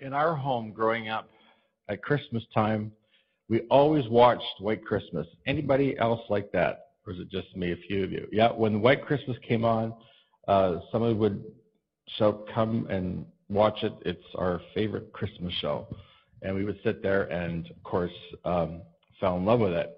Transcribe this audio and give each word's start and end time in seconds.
in 0.00 0.12
our 0.12 0.34
home 0.34 0.72
growing 0.72 1.08
up 1.08 1.28
at 1.88 2.02
Christmas 2.02 2.44
time, 2.54 2.92
we 3.48 3.60
always 3.70 4.06
watched 4.08 4.60
White 4.60 4.84
Christmas. 4.84 5.26
Anybody 5.46 5.96
else 5.98 6.20
like 6.28 6.50
that? 6.52 6.88
Or 7.06 7.12
is 7.12 7.20
it 7.20 7.30
just 7.30 7.54
me, 7.56 7.72
a 7.72 7.76
few 7.76 8.02
of 8.02 8.10
you? 8.10 8.26
Yeah, 8.32 8.50
when 8.50 8.80
White 8.80 9.06
Christmas 9.06 9.36
came 9.46 9.64
on, 9.64 9.94
uh, 10.48 10.78
someone 10.90 11.18
would 11.18 11.44
shout, 12.18 12.48
come 12.52 12.86
and 12.90 13.24
watch 13.48 13.84
it. 13.84 13.92
It's 14.04 14.24
our 14.34 14.60
favorite 14.74 15.12
Christmas 15.12 15.52
show. 15.54 15.86
And 16.42 16.54
we 16.54 16.64
would 16.64 16.78
sit 16.82 17.02
there 17.02 17.24
and, 17.24 17.70
of 17.70 17.82
course, 17.84 18.12
um, 18.44 18.82
fell 19.20 19.36
in 19.36 19.44
love 19.44 19.60
with 19.60 19.72
it. 19.72 19.96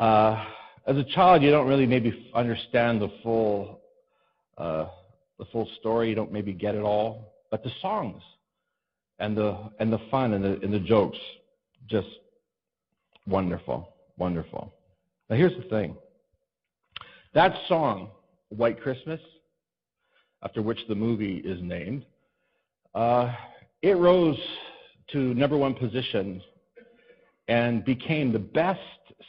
Uh, 0.00 0.44
as 0.86 0.96
a 0.96 1.04
child, 1.04 1.42
you 1.42 1.50
don't 1.50 1.68
really 1.68 1.86
maybe 1.86 2.30
understand 2.34 3.00
the 3.00 3.12
full, 3.22 3.80
uh, 4.58 4.86
the 5.38 5.44
full 5.52 5.68
story. 5.78 6.08
You 6.08 6.16
don't 6.16 6.32
maybe 6.32 6.52
get 6.52 6.74
it 6.74 6.82
all. 6.82 7.34
But 7.50 7.62
the 7.62 7.70
songs 7.80 8.22
and 9.20 9.36
the, 9.36 9.56
and 9.78 9.92
the 9.92 10.00
fun 10.10 10.32
and 10.32 10.42
the, 10.42 10.60
and 10.62 10.72
the 10.72 10.80
jokes, 10.80 11.18
just 11.86 12.08
wonderful, 13.26 13.94
wonderful. 14.18 14.72
Now 15.28 15.36
here's 15.36 15.56
the 15.56 15.68
thing. 15.68 15.94
That 17.34 17.54
song, 17.68 18.08
White 18.48 18.80
Christmas, 18.80 19.20
after 20.42 20.62
which 20.62 20.80
the 20.88 20.94
movie 20.94 21.36
is 21.36 21.60
named, 21.62 22.04
uh, 22.94 23.32
it 23.82 23.96
rose 23.96 24.38
to 25.12 25.34
number 25.34 25.56
one 25.56 25.74
position 25.74 26.42
and 27.46 27.84
became 27.84 28.32
the 28.32 28.38
best 28.38 28.80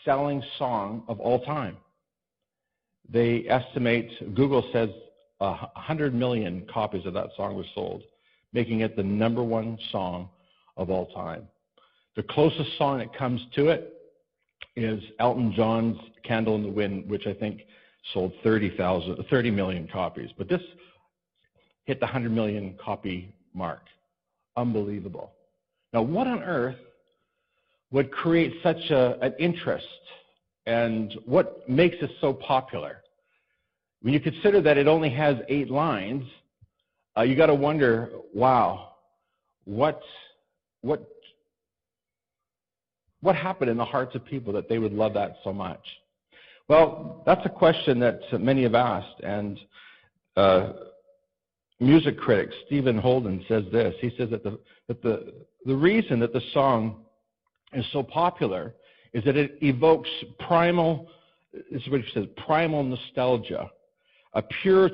selling 0.05 0.41
song 0.57 1.03
of 1.07 1.19
all 1.19 1.43
time. 1.43 1.77
They 3.09 3.45
estimate, 3.49 4.35
Google 4.35 4.63
says, 4.71 4.89
100 5.39 6.13
million 6.13 6.67
copies 6.71 7.05
of 7.05 7.13
that 7.15 7.29
song 7.35 7.55
were 7.55 7.65
sold, 7.73 8.03
making 8.53 8.81
it 8.81 8.95
the 8.95 9.03
number 9.03 9.43
one 9.43 9.77
song 9.91 10.29
of 10.77 10.89
all 10.89 11.07
time. 11.07 11.47
The 12.15 12.23
closest 12.23 12.77
song 12.77 12.99
that 12.99 13.15
comes 13.15 13.41
to 13.55 13.69
it 13.69 13.93
is 14.75 15.01
Elton 15.19 15.53
John's 15.55 15.97
Candle 16.23 16.55
in 16.55 16.63
the 16.63 16.69
Wind, 16.69 17.09
which 17.09 17.27
I 17.27 17.33
think 17.33 17.61
sold 18.13 18.33
30,000, 18.43 19.23
30 19.29 19.51
million 19.51 19.87
copies. 19.87 20.29
But 20.37 20.49
this 20.49 20.61
hit 21.85 21.99
the 21.99 22.05
100 22.05 22.31
million 22.31 22.75
copy 22.83 23.33
mark. 23.53 23.81
Unbelievable. 24.57 25.31
Now, 25.93 26.01
what 26.01 26.27
on 26.27 26.43
earth 26.43 26.77
would 27.91 28.11
create 28.11 28.53
such 28.63 28.89
a, 28.89 29.19
an 29.21 29.33
interest 29.39 29.85
and 30.65 31.17
what 31.25 31.67
makes 31.69 31.97
it 32.01 32.11
so 32.19 32.33
popular? 32.33 33.01
When 34.01 34.13
you 34.13 34.19
consider 34.19 34.61
that 34.61 34.77
it 34.77 34.87
only 34.87 35.09
has 35.09 35.37
eight 35.47 35.69
lines, 35.69 36.23
uh, 37.17 37.21
you 37.21 37.35
got 37.35 37.47
to 37.47 37.55
wonder, 37.55 38.11
wow, 38.33 38.93
what, 39.65 40.01
what, 40.81 41.07
what 43.21 43.35
happened 43.35 43.69
in 43.69 43.77
the 43.77 43.85
hearts 43.85 44.15
of 44.15 44.25
people 44.25 44.53
that 44.53 44.69
they 44.69 44.79
would 44.79 44.93
love 44.93 45.13
that 45.13 45.35
so 45.43 45.51
much? 45.53 45.85
Well, 46.67 47.21
that's 47.25 47.45
a 47.45 47.49
question 47.49 47.99
that 47.99 48.21
many 48.39 48.63
have 48.63 48.75
asked, 48.75 49.19
and 49.23 49.59
uh, 50.37 50.73
music 51.81 52.17
critic 52.17 52.51
Stephen 52.65 52.97
Holden 52.97 53.43
says 53.47 53.65
this. 53.71 53.93
He 53.99 54.13
says 54.17 54.29
that 54.29 54.43
the, 54.43 54.57
that 54.87 55.01
the, 55.01 55.33
the 55.65 55.75
reason 55.75 56.19
that 56.19 56.31
the 56.31 56.41
song 56.53 57.03
is 57.73 57.85
so 57.91 58.03
popular 58.03 58.73
is 59.13 59.23
that 59.25 59.35
it 59.35 59.57
evokes 59.61 60.09
primal, 60.39 61.09
this 61.53 61.81
is 61.81 61.89
what 61.89 62.01
he 62.01 62.11
says, 62.13 62.25
primal 62.45 62.83
nostalgia, 62.83 63.69
a 64.33 64.41
pure 64.61 64.89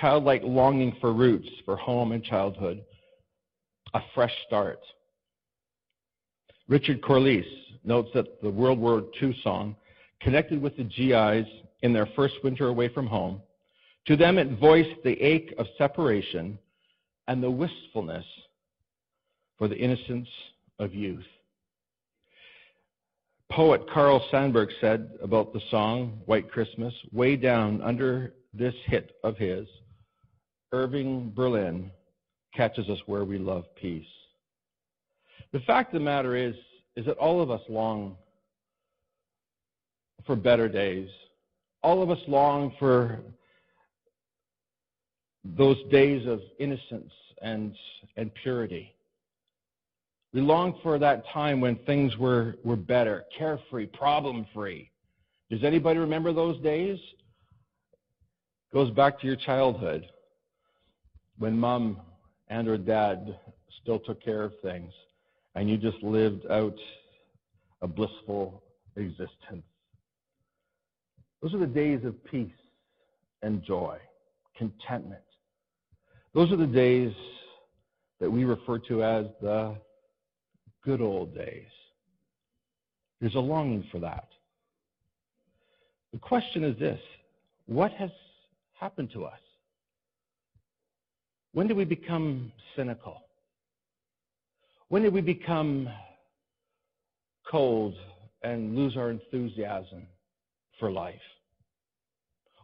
childlike 0.00 0.42
longing 0.44 0.96
for 1.00 1.12
roots, 1.12 1.48
for 1.64 1.76
home 1.76 2.12
and 2.12 2.22
childhood, 2.22 2.84
a 3.94 4.00
fresh 4.14 4.34
start. 4.46 4.80
Richard 6.68 7.02
Corliss 7.02 7.46
notes 7.84 8.10
that 8.14 8.42
the 8.42 8.50
World 8.50 8.78
War 8.78 9.04
II 9.22 9.36
song 9.42 9.76
connected 10.20 10.60
with 10.60 10.76
the 10.76 10.84
GIs 10.84 11.46
in 11.82 11.92
their 11.92 12.06
first 12.16 12.34
winter 12.42 12.68
away 12.68 12.88
from 12.88 13.06
home 13.06 13.40
to 14.06 14.16
them, 14.16 14.38
it 14.38 14.58
voiced 14.58 15.02
the 15.02 15.20
ache 15.20 15.52
of 15.58 15.66
separation 15.76 16.58
and 17.26 17.42
the 17.42 17.50
wistfulness 17.50 18.24
for 19.58 19.66
the 19.68 19.76
innocence 19.76 20.28
of 20.78 20.94
youth. 20.94 21.24
Poet 23.50 23.82
Carl 23.92 24.24
Sandburg 24.30 24.68
said 24.80 25.10
about 25.22 25.52
the 25.52 25.60
song 25.70 26.20
White 26.26 26.50
Christmas, 26.50 26.94
way 27.12 27.36
down 27.36 27.80
under 27.82 28.34
this 28.58 28.74
hit 28.86 29.16
of 29.22 29.36
his, 29.36 29.66
Irving 30.72 31.32
Berlin 31.34 31.90
catches 32.54 32.88
us 32.88 32.98
where 33.06 33.24
we 33.24 33.38
love 33.38 33.64
peace. 33.76 34.06
The 35.52 35.60
fact 35.60 35.94
of 35.94 36.00
the 36.00 36.04
matter 36.04 36.36
is, 36.36 36.54
is 36.96 37.06
that 37.06 37.18
all 37.18 37.40
of 37.40 37.50
us 37.50 37.60
long 37.68 38.16
for 40.26 40.36
better 40.36 40.68
days. 40.68 41.08
All 41.82 42.02
of 42.02 42.10
us 42.10 42.18
long 42.26 42.72
for 42.78 43.20
those 45.44 45.76
days 45.90 46.26
of 46.26 46.40
innocence 46.58 47.12
and, 47.42 47.74
and 48.16 48.32
purity. 48.42 48.92
We 50.32 50.40
long 50.40 50.78
for 50.82 50.98
that 50.98 51.24
time 51.32 51.60
when 51.60 51.76
things 51.86 52.16
were, 52.16 52.56
were 52.64 52.76
better, 52.76 53.24
carefree, 53.36 53.86
problem 53.86 54.46
free. 54.52 54.90
Does 55.48 55.62
anybody 55.62 55.98
remember 55.98 56.32
those 56.32 56.60
days? 56.60 56.98
Goes 58.72 58.90
back 58.90 59.20
to 59.20 59.26
your 59.26 59.36
childhood 59.36 60.06
when 61.38 61.58
mom 61.58 62.00
and 62.48 62.68
or 62.68 62.76
dad 62.76 63.38
still 63.82 63.98
took 63.98 64.22
care 64.22 64.42
of 64.42 64.52
things 64.62 64.92
and 65.54 65.70
you 65.70 65.76
just 65.76 66.02
lived 66.02 66.44
out 66.50 66.76
a 67.82 67.86
blissful 67.86 68.62
existence. 68.96 69.64
Those 71.42 71.54
are 71.54 71.58
the 71.58 71.66
days 71.66 72.04
of 72.04 72.22
peace 72.24 72.50
and 73.42 73.62
joy, 73.62 73.98
contentment. 74.56 75.22
Those 76.34 76.50
are 76.52 76.56
the 76.56 76.66
days 76.66 77.12
that 78.20 78.30
we 78.30 78.44
refer 78.44 78.78
to 78.88 79.02
as 79.02 79.26
the 79.40 79.76
good 80.84 81.00
old 81.00 81.34
days. 81.34 81.68
There's 83.20 83.34
a 83.34 83.40
longing 83.40 83.84
for 83.90 83.98
that. 84.00 84.28
The 86.12 86.18
question 86.18 86.64
is 86.64 86.78
this 86.78 87.00
what 87.66 87.92
has 87.92 88.10
happened 88.78 89.10
to 89.12 89.24
us? 89.24 89.38
When 91.52 91.66
did 91.66 91.76
we 91.76 91.84
become 91.84 92.52
cynical? 92.74 93.22
When 94.88 95.02
did 95.02 95.12
we 95.12 95.20
become 95.20 95.88
cold 97.50 97.94
and 98.42 98.76
lose 98.76 98.96
our 98.96 99.10
enthusiasm 99.10 100.06
for 100.78 100.90
life? 100.90 101.14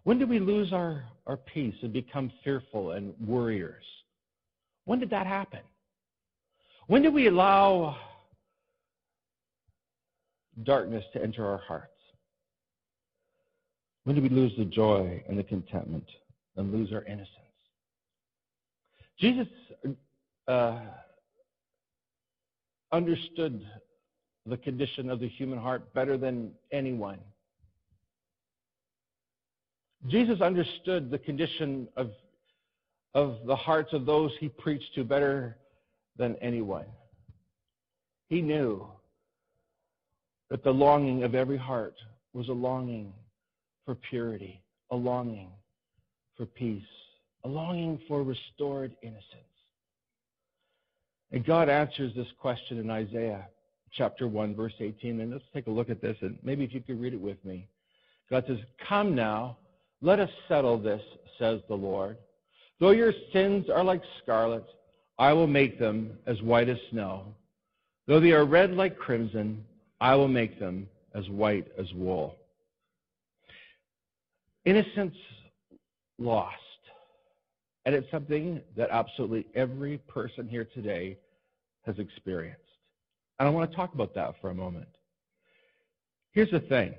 When 0.05 0.19
did 0.19 0.29
we 0.29 0.39
lose 0.39 0.73
our, 0.73 1.05
our 1.27 1.37
peace 1.37 1.75
and 1.83 1.93
become 1.93 2.31
fearful 2.45 2.93
and 2.93 3.15
worriers? 3.25 3.85
When 4.85 4.99
did 4.99 5.11
that 5.11 5.27
happen? 5.27 5.61
When 6.89 7.03
did 7.03 7.15
we 7.15 7.29
allow 7.29 7.97
darkness 10.65 11.05
to 11.15 11.23
enter 11.23 11.47
our 11.47 11.59
hearts? 11.59 11.93
When 14.05 14.17
did 14.17 14.23
we 14.23 14.31
lose 14.31 14.53
the 14.59 14.65
joy 14.65 15.23
and 15.29 15.39
the 15.39 15.45
contentment 15.45 16.05
and 16.57 16.73
lose 16.73 16.93
our 16.93 17.05
innocence? 17.05 17.29
Jesus 19.19 19.47
uh, 20.49 20.81
understood 22.91 23.65
the 24.47 24.57
condition 24.57 25.09
of 25.09 25.21
the 25.21 25.29
human 25.29 25.59
heart 25.59 25.95
better 25.95 26.19
than 26.19 26.51
anyone. 26.73 27.19
Jesus 30.09 30.41
understood 30.41 31.13
the 31.13 31.19
condition 31.19 31.87
of, 31.97 32.11
of 33.15 33.39
the 33.47 33.55
hearts 33.55 33.93
of 33.93 34.05
those 34.05 34.33
he 34.41 34.49
preached 34.49 34.93
to 34.97 35.05
better 35.05 35.57
than 36.17 36.35
anyone. 36.43 36.87
He 38.29 38.43
knew 38.43 38.87
that 40.51 40.65
the 40.65 40.73
longing 40.73 41.23
of 41.23 41.37
every 41.37 41.57
heart 41.57 41.95
was 42.33 42.49
a 42.49 42.53
longing 42.53 43.13
for 43.85 43.95
purity, 43.95 44.63
a 44.91 44.97
longing 44.97 45.51
for 46.37 46.47
peace, 46.47 46.83
a 47.45 47.49
longing 47.49 48.01
for 48.09 48.23
restored 48.23 48.95
innocence. 49.03 49.27
And 51.33 51.45
God 51.45 51.69
answers 51.69 52.15
this 52.15 52.27
question 52.39 52.79
in 52.79 52.91
Isaiah 52.91 53.47
chapter 53.93 54.29
1, 54.29 54.55
verse 54.55 54.75
18. 54.79 55.21
And 55.21 55.33
let's 55.33 55.45
take 55.55 55.67
a 55.67 55.71
look 55.71 55.91
at 55.91 56.03
this, 56.03 56.17
and 56.21 56.39
maybe 56.43 56.65
if 56.65 56.75
you 56.75 56.81
could 56.81 57.01
read 57.01 57.15
it 57.15 57.21
with 57.21 57.43
me. 57.45 57.69
God 58.31 58.45
says, 58.47 58.59
Come 58.89 59.15
now 59.15 59.57
let 60.03 60.19
us 60.19 60.31
settle 60.49 60.79
this, 60.79 61.01
says 61.39 61.61
the 61.69 61.77
Lord. 61.77 62.19
Though 62.81 62.91
your 62.91 63.13
sins 63.33 63.67
are 63.73 63.85
like 63.85 64.03
scarlet, 64.23 64.65
I 65.17 65.33
will 65.33 65.47
make 65.47 65.79
them 65.79 66.19
as 66.27 66.43
white 66.43 66.69
as 66.69 66.79
snow. 66.91 67.27
Though 68.09 68.19
they 68.19 68.33
are 68.33 68.45
red 68.45 68.73
like 68.73 68.99
crimson, 68.99 69.65
I 70.01 70.17
will 70.17 70.29
make 70.29 70.59
them 70.59 70.89
as 71.15 71.29
white 71.29 71.69
as 71.79 71.87
wool. 71.95 72.35
Innocence 74.65 75.15
lost. 76.19 76.57
And 77.85 77.95
it's 77.95 78.11
something 78.11 78.61
that 78.77 78.91
absolutely 78.91 79.47
every 79.55 79.99
person 79.99 80.49
here 80.49 80.65
today 80.65 81.19
has 81.85 81.99
experienced. 81.99 82.61
And 83.39 83.49
I 83.49 83.51
want 83.51 83.69
to 83.71 83.77
talk 83.77 83.95
about 83.95 84.15
that 84.15 84.35
for 84.41 84.51
a 84.51 84.55
moment. 84.55 84.87
Here's 86.33 86.51
the 86.51 86.61
thing 86.61 86.95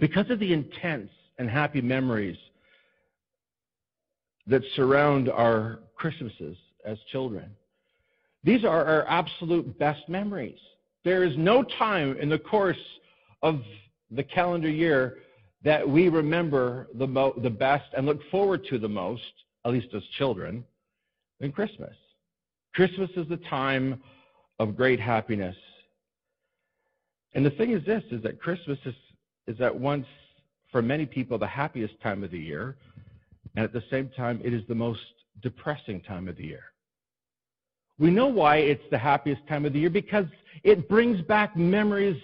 because 0.00 0.30
of 0.30 0.38
the 0.38 0.52
intense 0.52 1.10
and 1.38 1.48
happy 1.48 1.82
memories 1.82 2.38
that 4.46 4.62
surround 4.74 5.30
our 5.30 5.80
Christmases 5.94 6.56
as 6.84 6.98
children, 7.10 7.50
these 8.42 8.64
are 8.64 8.84
our 8.84 9.06
absolute 9.08 9.78
best 9.78 10.08
memories. 10.08 10.58
There 11.04 11.22
is 11.22 11.36
no 11.36 11.62
time 11.62 12.16
in 12.18 12.28
the 12.28 12.38
course 12.38 12.76
of 13.42 13.60
the 14.10 14.22
calendar 14.22 14.70
year 14.70 15.18
that 15.64 15.88
we 15.88 16.08
remember 16.08 16.88
the, 16.94 17.06
mo- 17.06 17.34
the 17.42 17.50
best 17.50 17.86
and 17.96 18.06
look 18.06 18.20
forward 18.30 18.64
to 18.70 18.78
the 18.78 18.88
most, 18.88 19.22
at 19.64 19.72
least 19.72 19.88
as 19.94 20.02
children, 20.18 20.64
than 21.40 21.52
Christmas. 21.52 21.94
Christmas 22.74 23.10
is 23.16 23.28
the 23.28 23.36
time 23.48 24.02
of 24.58 24.76
great 24.76 24.98
happiness. 24.98 25.56
And 27.34 27.44
the 27.46 27.50
thing 27.50 27.70
is 27.72 27.84
this, 27.84 28.02
is 28.10 28.22
that 28.22 28.40
Christmas 28.40 28.78
is, 28.84 28.94
is 29.46 29.60
at 29.60 29.74
once, 29.74 30.06
for 30.70 30.82
many 30.82 31.06
people, 31.06 31.38
the 31.38 31.46
happiest 31.46 32.00
time 32.00 32.24
of 32.24 32.30
the 32.30 32.38
year, 32.38 32.76
and 33.56 33.64
at 33.64 33.72
the 33.72 33.84
same 33.90 34.08
time, 34.16 34.40
it 34.42 34.54
is 34.54 34.62
the 34.68 34.74
most 34.74 35.00
depressing 35.42 36.00
time 36.00 36.28
of 36.28 36.36
the 36.36 36.44
year. 36.44 36.64
We 37.98 38.10
know 38.10 38.26
why 38.26 38.56
it's 38.56 38.82
the 38.90 38.98
happiest 38.98 39.46
time 39.46 39.64
of 39.66 39.74
the 39.74 39.80
year 39.80 39.90
because 39.90 40.26
it 40.64 40.88
brings 40.88 41.20
back 41.22 41.56
memories 41.56 42.20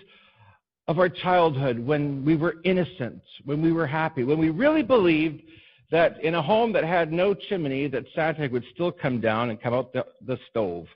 of 0.88 0.98
our 0.98 1.08
childhood 1.08 1.78
when 1.78 2.24
we 2.24 2.34
were 2.34 2.56
innocent, 2.64 3.22
when 3.44 3.62
we 3.62 3.72
were 3.72 3.86
happy, 3.86 4.24
when 4.24 4.38
we 4.38 4.48
really 4.48 4.82
believed 4.82 5.42
that 5.90 6.22
in 6.24 6.34
a 6.34 6.42
home 6.42 6.72
that 6.72 6.82
had 6.84 7.12
no 7.12 7.34
chimney, 7.34 7.86
that 7.88 8.04
Santa 8.14 8.48
would 8.48 8.64
still 8.74 8.90
come 8.90 9.20
down 9.20 9.50
and 9.50 9.60
come 9.60 9.74
out 9.74 9.92
the, 9.92 10.06
the 10.26 10.38
stove. 10.50 10.86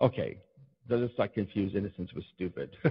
Okay, 0.00 0.38
let's 0.88 1.12
not 1.18 1.34
confuse 1.34 1.74
innocence 1.74 2.10
with 2.14 2.24
stupid. 2.34 2.76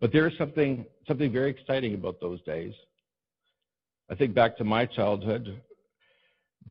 but 0.00 0.12
there 0.12 0.28
is 0.28 0.36
something 0.36 0.84
something 1.06 1.32
very 1.32 1.50
exciting 1.50 1.94
about 1.94 2.20
those 2.20 2.42
days. 2.42 2.74
I 4.10 4.14
think 4.14 4.34
back 4.34 4.58
to 4.58 4.64
my 4.64 4.84
childhood, 4.84 5.62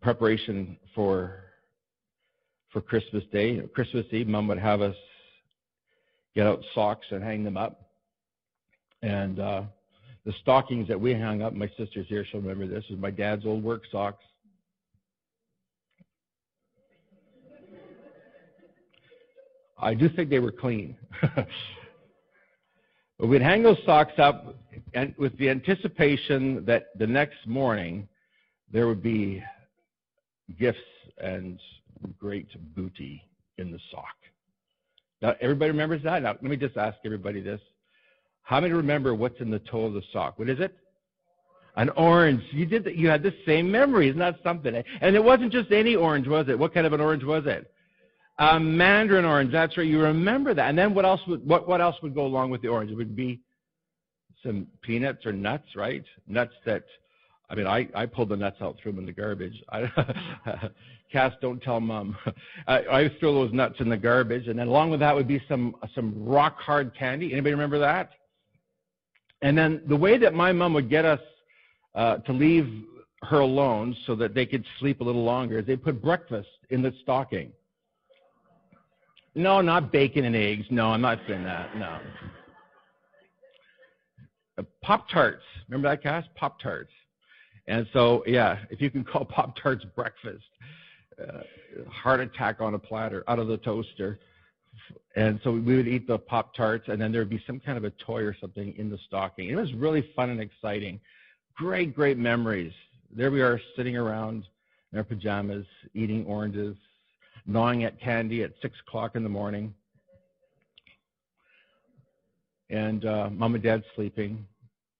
preparation 0.01 0.77
for 0.93 1.50
for 2.71 2.81
Christmas 2.81 3.23
Day, 3.31 3.61
Christmas 3.73 4.05
Eve. 4.11 4.27
Mom 4.27 4.47
would 4.47 4.57
have 4.57 4.81
us 4.81 4.95
get 6.35 6.47
out 6.47 6.63
socks 6.73 7.05
and 7.11 7.23
hang 7.23 7.43
them 7.43 7.57
up, 7.57 7.89
and 9.01 9.39
uh, 9.39 9.63
the 10.25 10.33
stockings 10.41 10.87
that 10.87 10.99
we 10.99 11.13
hung 11.13 11.41
up. 11.41 11.53
My 11.53 11.69
sister's 11.77 12.07
here; 12.07 12.25
she'll 12.29 12.41
remember 12.41 12.67
this. 12.67 12.83
Was 12.89 12.99
my 12.99 13.11
dad's 13.11 13.45
old 13.45 13.63
work 13.63 13.83
socks. 13.91 14.23
I 19.77 19.95
do 19.95 20.07
think 20.09 20.29
they 20.29 20.39
were 20.39 20.51
clean. 20.51 20.95
but 21.35 21.47
we'd 23.19 23.41
hang 23.41 23.63
those 23.63 23.79
socks 23.83 24.13
up 24.19 24.55
and 24.93 25.15
with 25.17 25.35
the 25.39 25.49
anticipation 25.49 26.63
that 26.65 26.89
the 26.97 27.07
next 27.07 27.47
morning 27.47 28.07
there 28.71 28.87
would 28.87 29.01
be 29.01 29.43
gifts 30.59 30.79
and 31.17 31.59
great 32.19 32.47
booty 32.75 33.23
in 33.57 33.71
the 33.71 33.79
sock. 33.91 34.15
Now, 35.21 35.35
everybody 35.39 35.71
remembers 35.71 36.03
that? 36.03 36.23
Now, 36.23 36.29
let 36.29 36.43
me 36.43 36.57
just 36.57 36.77
ask 36.77 36.97
everybody 37.05 37.41
this. 37.41 37.61
How 38.43 38.59
many 38.59 38.73
remember 38.73 39.13
what's 39.13 39.39
in 39.39 39.51
the 39.51 39.59
toe 39.59 39.85
of 39.85 39.93
the 39.93 40.01
sock? 40.11 40.39
What 40.39 40.49
is 40.49 40.59
it? 40.59 40.75
An 41.75 41.89
orange. 41.89 42.43
You 42.51 42.65
did 42.65 42.83
that. 42.83 42.95
You 42.95 43.07
had 43.07 43.23
the 43.23 43.33
same 43.45 43.71
memory. 43.71 44.09
Isn't 44.09 44.19
that 44.19 44.39
something? 44.43 44.83
And 45.01 45.15
it 45.15 45.23
wasn't 45.23 45.53
just 45.53 45.71
any 45.71 45.95
orange, 45.95 46.27
was 46.27 46.47
it? 46.49 46.57
What 46.57 46.73
kind 46.73 46.85
of 46.85 46.93
an 46.93 46.99
orange 46.99 47.23
was 47.23 47.43
it? 47.45 47.71
A 48.39 48.59
mandarin 48.59 49.23
orange. 49.23 49.51
That's 49.51 49.77
right. 49.77 49.87
You 49.87 50.01
remember 50.01 50.53
that. 50.53 50.67
And 50.67 50.77
then 50.77 50.93
what 50.93 51.05
else 51.05 51.21
would 51.27 51.47
what, 51.47 51.67
what 51.67 51.79
else 51.79 51.95
would 52.01 52.15
go 52.15 52.25
along 52.25 52.49
with 52.49 52.61
the 52.61 52.67
orange? 52.67 52.91
It 52.91 52.95
would 52.95 53.15
be 53.15 53.39
some 54.43 54.67
peanuts 54.81 55.25
or 55.25 55.31
nuts, 55.31 55.75
right? 55.75 56.03
Nuts 56.27 56.53
that 56.65 56.83
I 57.51 57.55
mean, 57.55 57.67
I, 57.67 57.85
I 57.93 58.05
pulled 58.05 58.29
the 58.29 58.37
nuts 58.37 58.57
out, 58.61 58.77
threw 58.81 58.93
them 58.93 58.99
in 58.99 59.05
the 59.05 59.11
garbage. 59.11 59.61
I, 59.71 59.91
Cass, 61.11 61.33
don't 61.41 61.61
tell 61.61 61.81
mom. 61.81 62.17
I, 62.67 62.77
I 62.77 63.09
threw 63.19 63.33
those 63.33 63.51
nuts 63.51 63.75
in 63.79 63.89
the 63.89 63.97
garbage, 63.97 64.47
and 64.47 64.57
then 64.57 64.69
along 64.69 64.91
with 64.91 65.01
that 65.01 65.13
would 65.13 65.27
be 65.27 65.41
some 65.49 65.75
some 65.93 66.13
rock 66.25 66.57
hard 66.59 66.95
candy. 66.97 67.33
Anybody 67.33 67.51
remember 67.53 67.79
that? 67.79 68.11
And 69.41 69.57
then 69.57 69.81
the 69.87 69.97
way 69.97 70.17
that 70.17 70.33
my 70.33 70.53
mom 70.53 70.73
would 70.75 70.89
get 70.89 71.03
us 71.03 71.19
uh, 71.93 72.17
to 72.17 72.31
leave 72.31 72.85
her 73.23 73.39
alone 73.39 73.95
so 74.05 74.15
that 74.15 74.33
they 74.33 74.45
could 74.45 74.63
sleep 74.79 75.01
a 75.01 75.03
little 75.03 75.23
longer 75.23 75.59
is 75.59 75.65
they 75.65 75.75
put 75.75 76.01
breakfast 76.01 76.49
in 76.69 76.81
the 76.81 76.93
stocking. 77.01 77.51
No, 79.35 79.59
not 79.61 79.91
bacon 79.91 80.23
and 80.25 80.35
eggs. 80.35 80.65
No, 80.69 80.87
I'm 80.87 81.01
not 81.01 81.19
saying 81.27 81.43
that. 81.43 81.75
No. 81.75 81.99
Uh, 84.57 84.63
Pop 84.81 85.09
Tarts. 85.09 85.43
Remember 85.67 85.89
that, 85.89 86.01
Cass? 86.01 86.25
Pop 86.35 86.59
Tarts. 86.59 86.91
And 87.71 87.87
so, 87.93 88.21
yeah, 88.27 88.57
if 88.69 88.81
you 88.81 88.89
can 88.89 89.05
call 89.05 89.23
Pop 89.35 89.55
Tarts 89.55 89.85
breakfast, 89.95 90.43
uh, 91.17 91.39
heart 91.89 92.19
attack 92.19 92.59
on 92.59 92.73
a 92.73 92.79
platter 92.79 93.23
out 93.29 93.39
of 93.39 93.47
the 93.47 93.55
toaster. 93.57 94.19
And 95.15 95.39
so 95.41 95.51
we 95.51 95.77
would 95.77 95.87
eat 95.87 96.05
the 96.05 96.19
Pop 96.19 96.53
Tarts, 96.53 96.89
and 96.89 97.01
then 97.01 97.13
there 97.13 97.21
would 97.21 97.29
be 97.29 97.41
some 97.47 97.61
kind 97.61 97.77
of 97.77 97.85
a 97.85 97.91
toy 97.91 98.23
or 98.23 98.35
something 98.41 98.75
in 98.77 98.89
the 98.89 98.97
stocking. 99.07 99.47
It 99.49 99.55
was 99.55 99.73
really 99.73 100.11
fun 100.17 100.29
and 100.31 100.41
exciting. 100.41 100.99
Great, 101.55 101.95
great 101.95 102.17
memories. 102.17 102.73
There 103.09 103.31
we 103.31 103.41
are 103.41 103.59
sitting 103.77 103.95
around 103.95 104.43
in 104.91 104.97
our 104.97 105.05
pajamas, 105.05 105.65
eating 105.93 106.25
oranges, 106.25 106.75
gnawing 107.45 107.85
at 107.85 108.01
candy 108.01 108.43
at 108.43 108.51
six 108.61 108.75
o'clock 108.85 109.15
in 109.15 109.23
the 109.23 109.29
morning. 109.29 109.73
And 112.69 113.05
uh, 113.05 113.29
mom 113.29 113.55
and 113.55 113.63
dad 113.63 113.85
sleeping. 113.95 114.45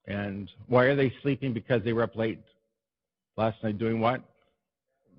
And 0.07 0.49
why 0.67 0.85
are 0.85 0.95
they 0.95 1.13
sleeping? 1.21 1.51
Because 1.51 1.83
they 1.83 1.91
were 1.91 2.03
up 2.03 2.15
late 2.15 2.39
last 3.37 3.63
night 3.63 3.77
doing 3.77 3.99
what? 3.99 4.21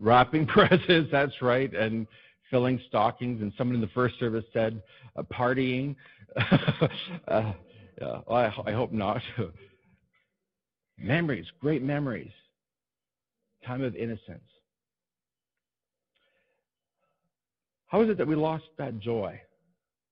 Wrapping 0.00 0.46
presents, 0.48 1.10
that's 1.10 1.40
right, 1.42 1.72
and 1.74 2.06
filling 2.50 2.80
stockings. 2.88 3.40
And 3.42 3.52
someone 3.56 3.74
in 3.74 3.80
the 3.80 3.88
first 3.88 4.18
service 4.18 4.44
said, 4.52 4.82
uh, 5.16 5.22
partying. 5.22 5.96
uh, 6.36 7.52
yeah, 8.00 8.20
well, 8.26 8.26
I, 8.28 8.70
I 8.70 8.72
hope 8.72 8.92
not. 8.92 9.22
memories, 10.98 11.46
great 11.60 11.82
memories. 11.82 12.32
Time 13.66 13.82
of 13.82 13.94
innocence. 13.94 14.42
How 17.86 18.00
is 18.00 18.08
it 18.08 18.16
that 18.16 18.26
we 18.26 18.34
lost 18.34 18.64
that 18.78 18.98
joy, 19.00 19.38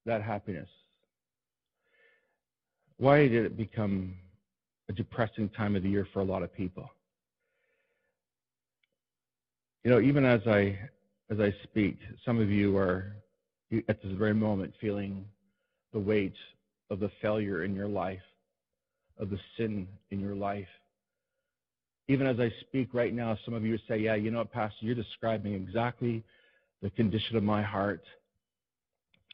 that 0.05 0.23
happiness? 0.23 0.69
Why 2.99 3.27
did 3.27 3.47
it 3.47 3.57
become 3.57 4.15
a 4.91 4.93
depressing 4.93 5.49
time 5.49 5.75
of 5.77 5.83
the 5.83 5.89
year 5.89 6.07
for 6.13 6.21
a 6.21 6.25
lot 6.25 6.43
of 6.43 6.53
people? 6.53 6.91
You 9.85 9.91
know, 9.91 10.01
even 10.01 10.25
as 10.27 10.41
I 10.47 10.79
as 11.31 11.41
I 11.41 11.55
speak, 11.63 11.97
some 12.25 12.39
of 12.39 12.51
you 12.51 12.77
are 12.77 13.17
at 13.89 14.03
this 14.03 14.13
very 14.13 14.35
moment 14.35 14.75
feeling 14.81 15.25
the 15.93 15.99
weight 15.99 16.35
of 16.91 17.01
the 17.01 17.11
failure 17.23 17.65
in 17.65 17.75
your 17.75 17.89
life, 17.89 18.21
of 19.19 19.31
the 19.31 19.39
sin 19.57 19.87
in 20.11 20.21
your 20.21 20.35
life. 20.35 20.67
Even 22.09 22.27
as 22.27 22.41
I 22.41 22.53
speak 22.61 22.93
right 22.93 23.15
now, 23.15 23.39
some 23.45 23.55
of 23.55 23.65
you 23.65 23.79
say, 23.89 23.99
Yeah, 23.99 24.17
you 24.17 24.31
know 24.31 24.39
what, 24.39 24.53
Pastor, 24.53 24.77
you're 24.81 24.95
describing 24.95 25.55
exactly 25.55 26.25
the 26.83 26.91
condition 26.91 27.37
of 27.37 27.43
my 27.43 27.63
heart. 27.63 28.03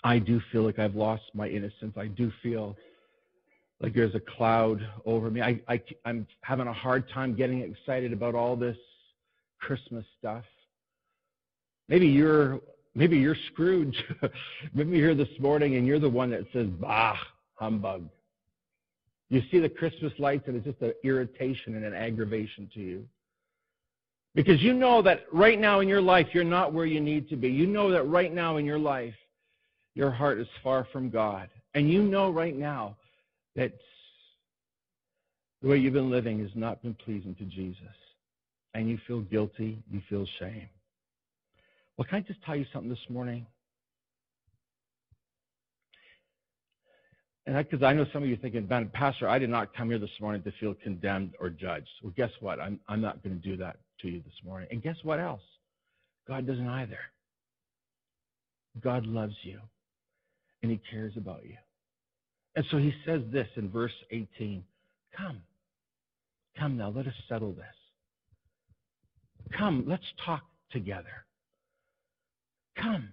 I 0.05 0.21
do 0.21 0.41
feel 0.53 0.63
like 0.63 0.79
I've 0.79 0.95
lost 0.95 1.25
my 1.35 1.49
innocence. 1.49 1.95
I 1.97 2.07
do 2.07 2.31
feel 2.43 2.77
like 3.81 3.95
there's 3.95 4.15
a 4.15 4.21
cloud 4.21 4.87
over 5.05 5.29
me. 5.31 5.43
I, 5.43 5.61
I, 5.67 5.83
I'm 6.05 6.27
having 6.43 6.69
a 6.69 6.73
hard 6.73 7.09
time 7.09 7.35
getting 7.35 7.63
excited 7.63 8.13
about 8.13 8.35
all 8.37 8.55
this 8.55 8.77
Christmas 9.61 10.05
stuff. 10.19 10.45
Maybe 11.89 12.07
you're 12.07 12.61
maybe 12.95 13.19
you're 13.19 13.37
Scrooge. 13.53 13.97
maybe 14.75 14.99
you're 14.99 15.09
here 15.09 15.15
this 15.15 15.39
morning 15.39 15.77
and 15.77 15.87
you're 15.87 15.99
the 15.99 16.09
one 16.09 16.31
that 16.31 16.45
says, 16.53 16.67
bah, 16.81 17.17
humbug. 17.55 18.09
You 19.29 19.43
see 19.51 19.59
the 19.59 19.69
Christmas 19.69 20.13
lights 20.19 20.45
and 20.47 20.57
it's 20.57 20.67
just 20.67 20.81
an 20.83 20.95
irritation 21.05 21.75
and 21.75 21.85
an 21.85 21.95
aggravation 21.95 22.71
to 22.75 22.81
you. 22.81 23.05
Because 24.35 24.63
you 24.63 24.75
know 24.75 25.01
that 25.03 25.25
right 25.33 25.59
now 25.59 25.81
in 25.81 25.89
your 25.89 26.03
life, 26.03 26.29
you're 26.33 26.45
not 26.45 26.73
where 26.73 26.85
you 26.85 27.01
need 27.01 27.29
to 27.31 27.37
be. 27.37 27.49
You 27.49 27.67
know 27.67 27.91
that 27.91 28.05
right 28.05 28.33
now 28.33 28.59
in 28.59 28.67
your 28.67 28.79
life, 28.79 29.15
your 29.95 30.11
heart 30.11 30.39
is 30.39 30.47
far 30.63 30.87
from 30.93 31.09
God. 31.09 31.49
And 31.75 31.91
you 31.91 32.03
know 32.03 32.31
right 32.31 32.55
now 32.55 32.97
that 33.57 33.73
the 35.63 35.69
way 35.69 35.79
you've 35.79 35.95
been 35.95 36.11
living 36.11 36.39
has 36.41 36.51
not 36.55 36.83
been 36.83 36.95
pleasing 36.95 37.35
to 37.37 37.45
Jesus. 37.45 37.83
And 38.77 38.91
you 38.91 38.99
feel 39.07 39.23
guilty, 39.23 39.79
you 39.91 40.03
feel 40.11 40.27
shame. 40.39 40.69
Well, 41.97 42.07
can 42.07 42.19
I 42.19 42.21
just 42.21 42.43
tell 42.45 42.55
you 42.55 42.67
something 42.75 42.91
this 42.91 42.99
morning? 43.09 43.47
And 47.47 47.57
because 47.57 47.83
I, 47.83 47.87
I 47.87 47.95
know 47.95 48.05
some 48.13 48.23
of 48.23 48.29
you 48.29 48.35
are 48.35 48.39
thinking, 48.39 48.67
Ben, 48.67 48.91
Pastor, 48.93 49.31
I 49.31 49.39
did 49.39 49.49
not 49.49 49.75
come 49.75 49.89
here 49.89 49.99
this 49.99 50.11
morning 50.21 50.43
to 50.43 50.53
feel 50.61 50.75
condemned 50.75 51.33
or 51.41 51.49
judged. 51.49 51.89
Well, 52.03 52.13
guess 52.15 52.29
what? 52.41 52.61
I'm, 52.61 52.79
I'm 52.87 53.01
not 53.01 53.23
going 53.23 53.41
to 53.41 53.49
do 53.49 53.57
that 53.57 53.79
to 54.03 54.09
you 54.09 54.21
this 54.21 54.35
morning. 54.45 54.69
And 54.71 54.83
guess 54.83 54.97
what 55.03 55.21
else? 55.21 55.41
God 56.29 56.47
doesn't 56.47 56.69
either. 56.69 56.99
God 58.83 59.07
loves 59.07 59.37
you, 59.43 59.59
and 60.63 60.71
He 60.71 60.79
cares 60.91 61.15
about 61.17 61.47
you. 61.47 61.57
And 62.57 62.65
so 62.71 62.77
He 62.77 62.93
says 63.07 63.23
this 63.33 63.49
in 63.57 63.71
verse 63.71 63.95
18 64.11 64.63
Come. 65.17 65.41
Come 66.59 66.77
now, 66.77 66.91
let 66.91 67.07
us 67.07 67.15
settle 67.27 67.53
this. 67.53 67.65
Come, 69.53 69.85
let's 69.87 70.05
talk 70.25 70.43
together. 70.71 71.25
Come, 72.77 73.11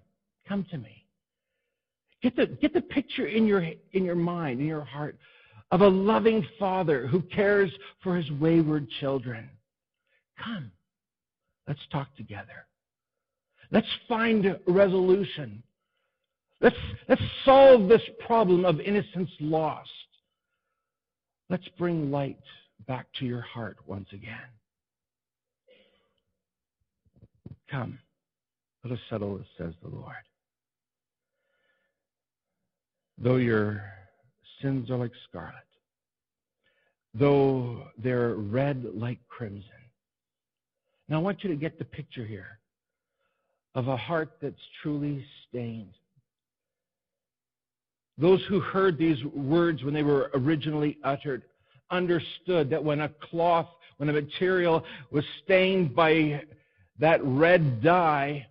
come 0.48 0.66
to 0.72 0.78
me. 0.78 1.06
Get 2.22 2.36
the, 2.36 2.48
get 2.48 2.74
the 2.74 2.82
picture 2.82 3.28
in 3.28 3.46
your, 3.46 3.63
in 3.92 4.04
your 4.04 4.16
mind, 4.16 4.62
in 4.62 4.68
your 4.68 4.84
heart, 4.84 5.18
of 5.72 5.82
a 5.82 5.88
loving 5.88 6.46
father 6.60 7.08
who 7.08 7.22
cares 7.22 7.72
for 8.02 8.16
his 8.16 8.30
wayward 8.32 8.88
children. 9.00 9.50
Come, 10.44 10.72
let's 11.68 11.80
talk 11.92 12.16
together. 12.16 12.66
Let's 13.72 13.88
find 14.08 14.58
resolution. 14.68 15.63
Let's, 16.62 16.75
let's 17.10 17.22
solve 17.44 17.90
this 17.90 18.02
problem 18.25 18.66
of 18.66 18.80
innocence 18.80 19.32
lost. 19.40 19.90
Let's 21.50 21.68
bring 21.78 22.10
light 22.12 22.40
back 22.88 23.08
to 23.20 23.25
your 23.25 23.42
heart 23.42 23.78
once 23.86 24.08
again. 24.13 24.38
Come, 27.74 27.98
let 28.84 28.94
us 28.94 29.00
settle 29.10 29.36
this, 29.36 29.48
says 29.58 29.74
the 29.82 29.89
Lord. 29.89 30.13
Though 33.18 33.38
your 33.38 33.84
sins 34.62 34.92
are 34.92 34.98
like 34.98 35.12
scarlet, 35.27 35.56
though 37.15 37.88
they're 37.98 38.36
red 38.36 38.86
like 38.94 39.18
crimson. 39.27 39.63
Now 41.10 41.18
I 41.18 41.22
want 41.24 41.44
you 41.44 41.50
to 41.50 41.56
get 41.56 41.80
the 41.80 41.86
picture 41.86 42.24
here 42.24 42.60
of 43.74 43.88
a 43.88 43.98
heart 43.98 44.34
that's 44.39 44.56
truly 44.84 45.25
stained. 45.50 45.96
Those 48.20 48.44
who 48.50 48.60
heard 48.60 49.00
these 49.00 49.24
words 49.25 49.84
when 49.84 49.96
they 49.96 50.03
were 50.03 50.30
originally 50.36 51.00
uttered 51.03 51.42
understood 51.89 52.70
that 52.70 52.84
when 52.84 53.01
a 53.01 53.10
cloth, 53.10 53.70
when 53.98 54.10
a 54.10 54.13
material 54.13 54.86
was 55.10 55.24
stained 55.44 55.96
by 55.96 56.44
that 57.00 57.19
red 57.23 57.81
dye, 57.81 58.47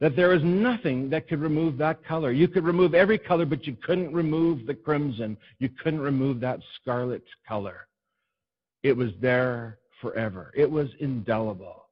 that 0.00 0.16
there 0.16 0.32
is 0.32 0.42
nothing 0.42 1.10
that 1.10 1.28
could 1.28 1.40
remove 1.40 1.76
that 1.78 2.04
color. 2.04 2.32
You 2.32 2.48
could 2.48 2.64
remove 2.64 2.94
every 2.94 3.18
color, 3.18 3.44
but 3.44 3.66
you 3.66 3.76
couldn't 3.82 4.12
remove 4.12 4.66
the 4.66 4.74
crimson. 4.74 5.36
You 5.58 5.68
couldn't 5.82 6.00
remove 6.00 6.40
that 6.40 6.60
scarlet 6.80 7.24
color. 7.46 7.86
It 8.82 8.96
was 8.96 9.10
there 9.20 9.78
forever. 10.00 10.52
It 10.56 10.70
was 10.70 10.88
indelible. 11.00 11.86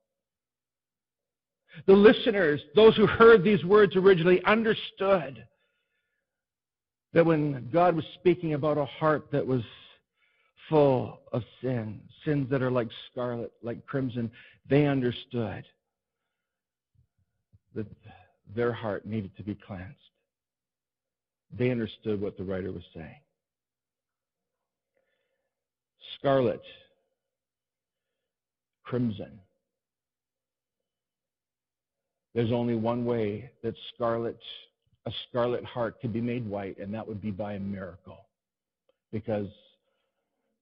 The 1.87 1.93
listeners, 1.93 2.61
those 2.75 2.97
who 2.97 3.07
heard 3.07 3.45
these 3.45 3.65
words 3.65 3.95
originally, 3.95 4.43
understood 4.45 5.45
that 7.13 7.25
when 7.25 7.69
God 7.73 7.95
was 7.95 8.05
speaking 8.15 8.55
about 8.55 8.79
a 8.79 8.85
heart 8.85 9.31
that 9.33 9.47
was 9.47 9.63
full 10.69 11.21
of 11.33 11.43
sin, 11.63 12.01
sins 12.25 12.49
that 12.51 12.63
are 12.63 12.71
like 12.71 12.89
scarlet, 13.11 13.53
like 13.63 13.85
crimson, 13.87 14.31
they 14.69 14.87
understood 14.87 15.65
that 17.75 17.87
their 18.55 18.73
heart 18.73 19.07
needed 19.07 19.37
to 19.37 19.43
be 19.43 19.55
cleansed. 19.55 19.95
They 21.57 21.71
understood 21.71 22.21
what 22.21 22.37
the 22.37 22.45
writer 22.45 22.73
was 22.73 22.83
saying. 22.95 23.21
Scarlet, 26.19 26.63
crimson. 28.85 29.39
There's 32.35 32.53
only 32.53 32.75
one 32.75 33.05
way 33.05 33.51
that 33.63 33.75
scarlet, 33.95 34.39
a 35.07 35.13
scarlet 35.29 35.65
heart 35.65 36.01
could 36.01 36.13
be 36.13 36.21
made 36.21 36.49
white, 36.49 36.79
and 36.79 36.93
that 36.95 37.07
would 37.07 37.23
be 37.23 37.31
by 37.31 37.55
a 37.55 37.61
miracle. 37.61 38.27
Because 39.11 39.49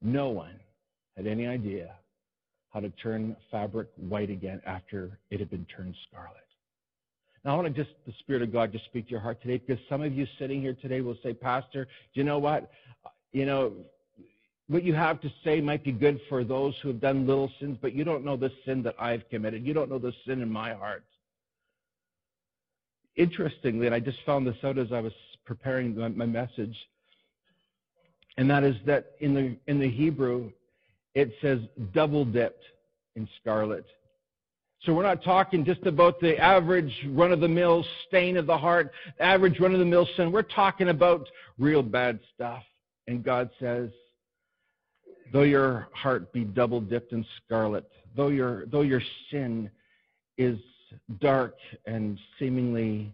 no 0.03 0.29
one 0.29 0.59
had 1.17 1.27
any 1.27 1.47
idea 1.47 1.95
how 2.71 2.81
to 2.81 2.91
turn 2.91 3.37
fabric 3.51 3.89
white 3.97 4.31
again 4.31 4.61
after 4.67 5.19
it 5.31 5.41
had 5.41 5.51
been 5.51 5.67
turned 5.75 5.95
scarlet. 6.09 6.37
Now, 7.45 7.53
I 7.53 7.63
want 7.63 7.75
to 7.75 7.85
just, 7.85 7.95
the 8.07 8.13
Spirit 8.19 8.43
of 8.43 8.53
God, 8.53 8.73
just 8.73 8.87
speak 8.87 9.07
to 9.07 9.11
your 9.13 9.21
heart 9.21 9.41
today 9.41 9.63
because 9.65 9.83
some 9.89 10.03
of 10.03 10.13
you 10.13 10.27
sitting 10.39 10.61
here 10.61 10.77
today 10.83 11.01
will 11.01 11.17
say, 11.23 11.33
Pastor, 11.33 11.85
do 11.85 12.21
you 12.21 12.25
know 12.25 12.39
what? 12.39 12.71
Uh, 13.05 13.11
you 13.33 13.47
know, 13.47 13.73
what 14.69 14.83
you 14.83 14.95
have 14.95 15.21
to 15.21 15.33
say 15.45 15.61
might 15.61 15.85
be 15.85 15.93
good 15.93 16.21
for 16.29 16.43
those 16.43 16.75
who 16.83 16.89
have 16.89 17.01
done 17.01 17.27
little 17.27 17.51
sins, 17.61 17.79
but 17.81 17.95
you 17.95 18.03
don't 18.03 18.25
know 18.25 18.37
the 18.37 18.51
sin 18.65 18.83
that 18.83 18.97
I've 18.99 19.29
committed. 19.31 19.65
You 19.65 19.75
don't 19.75 19.89
know 19.89 20.01
the 20.01 20.13
sin 20.27 20.43
in 20.43 20.51
my 20.51 20.75
heart. 20.75 21.05
Interestingly, 23.15 23.87
and 23.87 23.95
I 23.95 24.01
just 24.01 24.19
found 24.27 24.47
this 24.47 24.57
out 24.65 24.77
as 24.77 24.93
I 24.93 25.01
was 25.01 25.13
preparing 25.45 25.97
my 26.17 26.27
message, 26.27 26.77
and 28.37 28.51
that 28.51 28.65
is 28.65 28.77
that 28.87 29.13
in 29.21 29.35
the 29.35 29.57
in 29.67 29.79
the 29.79 29.89
Hebrew, 29.89 30.51
it 31.15 31.33
says 31.41 31.61
double 31.93 32.25
dipped 32.25 32.65
in 33.15 33.29
scarlet. 33.41 33.87
So 34.83 34.95
we're 34.95 35.03
not 35.03 35.25
talking 35.25 35.65
just 35.65 35.85
about 35.87 36.21
the 36.21 36.39
average 36.39 36.93
run 37.09 37.33
of 37.33 37.41
the 37.41 37.49
mill 37.49 37.85
stain 38.07 38.37
of 38.37 38.47
the 38.47 38.57
heart, 38.57 38.93
average 39.19 39.59
run 39.59 39.73
of 39.73 39.81
the 39.81 39.87
mill 39.87 40.07
sin. 40.17 40.31
We're 40.31 40.43
talking 40.43 40.91
about 40.91 41.27
real 41.59 41.83
bad 41.83 42.21
stuff. 42.35 42.63
And 43.09 43.25
God 43.25 43.51
says, 43.59 43.91
though 45.33 45.43
your 45.43 45.89
heart 45.93 46.33
be 46.33 46.45
double 46.45 46.81
dipped 46.81 47.13
in 47.13 47.25
scarlet, 47.45 47.89
though 48.17 48.29
your, 48.29 48.67
though 48.67 48.83
your 48.83 49.03
sin 49.31 49.71
is 50.39 50.59
dark 51.21 51.57
and 51.87 52.19
seemingly 52.39 53.13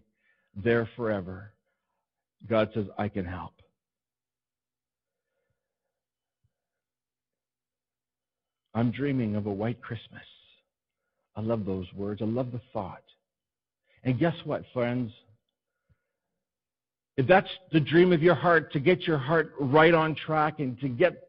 there 0.55 0.87
forever, 0.95 1.53
God 2.47 2.69
says, 2.73 2.85
I 2.97 3.07
can 3.07 3.25
help. 3.25 3.53
I'm 8.73 8.91
dreaming 8.91 9.35
of 9.35 9.45
a 9.45 9.51
white 9.51 9.81
Christmas. 9.81 10.23
I 11.35 11.41
love 11.41 11.65
those 11.65 11.91
words. 11.93 12.21
I 12.21 12.25
love 12.25 12.51
the 12.51 12.61
thought. 12.71 13.03
And 14.03 14.19
guess 14.19 14.35
what, 14.43 14.63
friends? 14.73 15.11
If 17.15 17.27
that's 17.27 17.49
the 17.71 17.79
dream 17.79 18.11
of 18.11 18.23
your 18.23 18.35
heart, 18.35 18.71
to 18.73 18.79
get 18.79 19.01
your 19.01 19.17
heart 19.17 19.53
right 19.59 19.93
on 19.93 20.15
track 20.15 20.59
and 20.59 20.79
to 20.79 20.89
get 20.89 21.27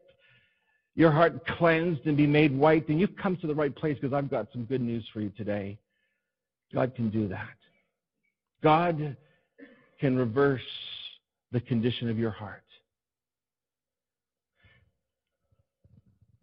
your 0.95 1.11
heart 1.11 1.45
cleansed 1.45 2.05
and 2.05 2.17
be 2.17 2.25
made 2.25 2.55
white, 2.55 2.87
then 2.87 2.97
you've 2.97 3.15
come 3.15 3.37
to 3.37 3.47
the 3.47 3.55
right 3.55 3.75
place 3.75 3.97
because 3.99 4.13
I've 4.13 4.29
got 4.29 4.47
some 4.51 4.65
good 4.65 4.81
news 4.81 5.05
for 5.13 5.21
you 5.21 5.31
today. 5.37 5.77
God 6.73 6.95
can 6.95 7.09
do 7.09 7.27
that. 7.27 7.55
God 8.63 9.15
can 9.99 10.17
reverse 10.17 10.61
the 11.51 11.61
condition 11.61 12.09
of 12.09 12.17
your 12.17 12.31
heart. 12.31 12.64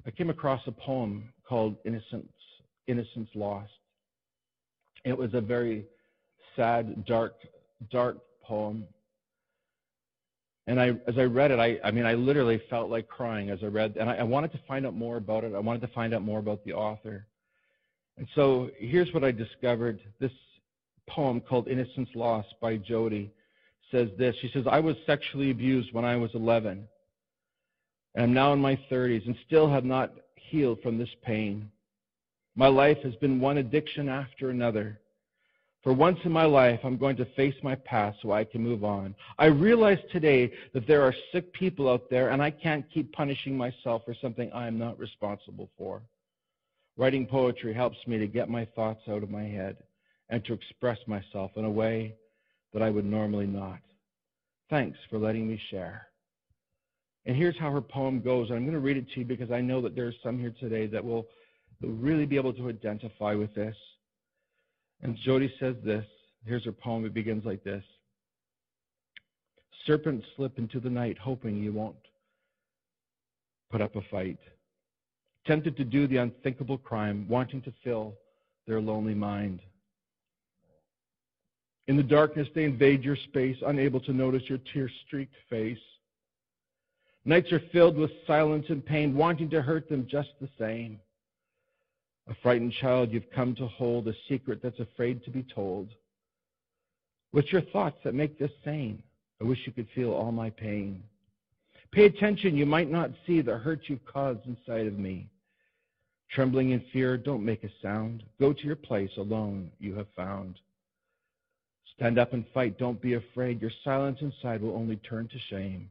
I 0.05 0.11
came 0.11 0.31
across 0.31 0.61
a 0.67 0.73
poem 0.73 1.33
called 1.49 1.77
Innocence, 1.85 2.33
Innocence 2.87 3.29
Lost. 3.35 3.71
It 5.05 5.17
was 5.17 5.35
a 5.35 5.41
very 5.41 5.85
sad, 6.57 7.05
dark, 7.07 7.35
dark 7.91 8.19
poem. 8.43 8.85
And 10.67 10.81
I, 10.81 10.89
as 11.07 11.19
I 11.19 11.25
read 11.25 11.51
it, 11.51 11.59
I, 11.59 11.79
I 11.85 11.91
mean, 11.91 12.07
I 12.07 12.15
literally 12.15 12.61
felt 12.71 12.91
like 12.91 13.09
crying 13.09 13.51
as 13.51 13.61
I 13.63 13.67
read, 13.67 13.97
and 13.99 14.09
I, 14.09 14.17
I 14.17 14.23
wanted 14.23 14.53
to 14.53 14.61
find 14.67 14.87
out 14.87 14.95
more 14.95 15.17
about 15.17 15.45
it. 15.45 15.55
I 15.55 15.59
wanted 15.59 15.83
to 15.83 15.89
find 15.89 16.15
out 16.15 16.23
more 16.23 16.39
about 16.39 16.65
the 16.65 16.73
author. 16.73 17.27
And 18.17 18.27
so 18.35 18.71
here's 18.79 19.13
what 19.13 19.25
I 19.25 19.31
discovered. 19.31 20.01
This 20.21 20.33
poem 21.09 21.41
called 21.41 21.69
Innocence 21.69 22.09
Lost 22.15 22.55
by 22.61 22.77
Jody 22.77 23.33
says 23.91 24.09
this. 24.19 24.35
She 24.41 24.51
says, 24.53 24.65
I 24.71 24.81
was 24.81 24.97
sexually 25.07 25.51
abused 25.51 25.93
when 25.93 26.05
I 26.05 26.17
was 26.17 26.31
11 26.35 26.89
and 28.14 28.25
I'm 28.25 28.33
now 28.33 28.52
in 28.52 28.61
my 28.61 28.76
30s 28.90 29.26
and 29.26 29.37
still 29.47 29.69
have 29.69 29.85
not 29.85 30.12
healed 30.37 30.83
from 30.83 30.99
this 30.99 31.14
pain. 31.23 31.71
My 32.54 32.69
life 32.69 32.99
has 33.02 33.14
been 33.16 33.40
one 33.40 33.59
addiction 33.59 34.09
after 34.09 34.50
another. 34.50 35.00
For 35.83 35.92
once 35.92 36.19
in 36.25 36.31
my 36.31 36.45
life, 36.45 36.78
I'm 36.85 36.97
going 36.97 37.16
to 37.16 37.25
face 37.35 37.57
my 37.62 37.75
past 37.75 38.19
so 38.23 38.31
I 38.31 38.45
can 38.45 38.62
move 38.62 38.85
on. 38.85 39.16
I 39.38 39.47
realize 39.47 39.99
today 40.12 40.52
that 40.75 40.87
there 40.87 41.02
are 41.02 41.14
sick 41.33 41.52
people 41.54 41.90
out 41.90 42.09
there, 42.09 42.31
and 42.31 42.40
I 42.40 42.50
can't 42.50 42.88
keep 42.92 43.12
punishing 43.12 43.57
myself 43.57 44.02
for 44.04 44.14
something 44.14 44.52
I 44.52 44.69
am 44.69 44.78
not 44.78 44.99
responsible 44.99 45.71
for. 45.76 46.02
Writing 46.97 47.26
poetry 47.26 47.73
helps 47.73 47.97
me 48.07 48.19
to 48.19 48.28
get 48.28 48.49
my 48.49 48.64
thoughts 48.76 49.09
out 49.09 49.25
of 49.25 49.31
my 49.31 49.45
head 49.45 49.78
and 50.28 50.45
to 50.45 50.52
express 50.52 50.99
myself 51.07 51.50
in 51.57 51.64
a 51.64 51.71
way 51.71 52.14
that 52.73 52.83
I 52.83 52.90
would 52.90 53.04
normally 53.04 53.47
not. 53.47 53.81
Thanks 54.71 54.99
for 55.11 55.19
letting 55.19 55.49
me 55.49 55.61
share. 55.71 56.12
And 57.25 57.37
here's 57.37 57.59
how 57.59 57.71
her 57.71 57.81
poem 57.81 58.21
goes. 58.21 58.50
I'm 58.50 58.62
going 58.62 58.73
to 58.73 58.81
read 58.81 58.97
it 58.97 59.09
to 59.12 59.21
you 59.21 59.26
because 59.26 59.50
I 59.50 59.61
know 59.61 59.81
that 59.83 59.95
there's 59.95 60.17
some 60.23 60.38
here 60.38 60.55
today 60.59 60.87
that 60.87 61.05
will, 61.05 61.26
will 61.81 61.91
really 61.91 62.26
be 62.26 62.37
able 62.37 62.52
to 62.55 62.69
identify 62.69 63.35
with 63.35 63.55
this. 63.55 63.76
And 65.02 65.17
Jody 65.25 65.52
says 65.61 65.76
this. 65.85 66.05
Here's 66.45 66.64
her 66.64 66.73
poem. 66.73 67.05
It 67.05 67.14
begins 67.14 67.45
like 67.45 67.62
this 67.62 67.85
Serpents 69.87 70.26
slip 70.37 70.59
into 70.59 70.81
the 70.81 70.91
night, 70.91 71.19
hoping 71.19 71.62
you 71.62 71.73
won't 71.73 71.97
put 73.71 73.81
up 73.81 73.97
a 73.97 74.02
fight. 74.11 74.38
Tempted 75.47 75.76
to 75.76 75.85
do 75.85 76.07
the 76.07 76.19
unthinkable 76.19 76.79
crime, 76.79 77.26
wanting 77.29 77.62
to 77.62 77.73
fill 77.83 78.14
their 78.67 78.81
lonely 78.81 79.14
mind. 79.14 79.61
In 81.88 81.97
the 81.97 82.02
darkness, 82.02 82.47
they 82.55 82.64
invade 82.64 83.02
your 83.02 83.17
space, 83.17 83.57
unable 83.67 83.99
to 84.00 84.12
notice 84.12 84.49
your 84.49 84.59
tear 84.73 84.88
streaked 85.05 85.35
face. 85.50 85.79
Nights 87.25 87.52
are 87.52 87.62
filled 87.73 87.97
with 87.97 88.11
silence 88.26 88.67
and 88.69 88.85
pain, 88.85 89.17
wanting 89.17 89.49
to 89.50 89.62
hurt 89.62 89.88
them 89.88 90.07
just 90.11 90.31
the 90.41 90.49
same. 90.59 90.99
A 92.29 92.35
frightened 92.43 92.73
child 92.73 93.12
you've 93.12 93.31
come 93.35 93.55
to 93.57 93.67
hold, 93.67 94.09
a 94.09 94.14
secret 94.29 94.61
that's 94.62 94.81
afraid 94.81 95.25
to 95.25 95.31
be 95.31 95.43
told. 95.43 95.88
What's 97.31 97.52
your 97.52 97.62
thoughts 97.62 97.99
that 98.05 98.14
make 98.14 98.38
this 98.38 98.50
sane? 98.64 99.02
I 99.41 99.45
wish 99.45 99.59
you 99.67 99.73
could 99.73 99.88
feel 99.95 100.12
all 100.12 100.33
my 100.33 100.50
pain. 100.50 101.02
Pay 101.93 102.07
attention, 102.07 102.57
you 102.57 102.67
might 102.67 102.91
not 102.91 103.11
see 103.26 103.41
the 103.41 103.57
hurt 103.57 103.83
you've 103.87 104.05
caused 104.05 104.47
inside 104.47 104.87
of 104.87 104.99
me. 104.99 105.29
Trembling 106.31 106.71
in 106.71 106.81
fear, 106.93 107.17
don't 107.17 107.45
make 107.45 107.62
a 107.64 107.71
sound. 107.83 108.23
Go 108.41 108.52
to 108.52 108.64
your 108.64 108.76
place 108.76 109.11
alone, 109.17 109.71
you 109.79 109.95
have 109.95 110.07
found. 110.17 110.59
Stand 111.97 112.19
up 112.19 112.33
and 112.33 112.45
fight, 112.55 112.79
don't 112.79 113.00
be 113.00 113.14
afraid. 113.14 113.61
Your 113.61 113.71
silence 113.85 114.19
inside 114.23 114.62
will 114.62 114.75
only 114.75 114.97
turn 114.97 115.29
to 115.29 115.38
shame. 115.50 115.91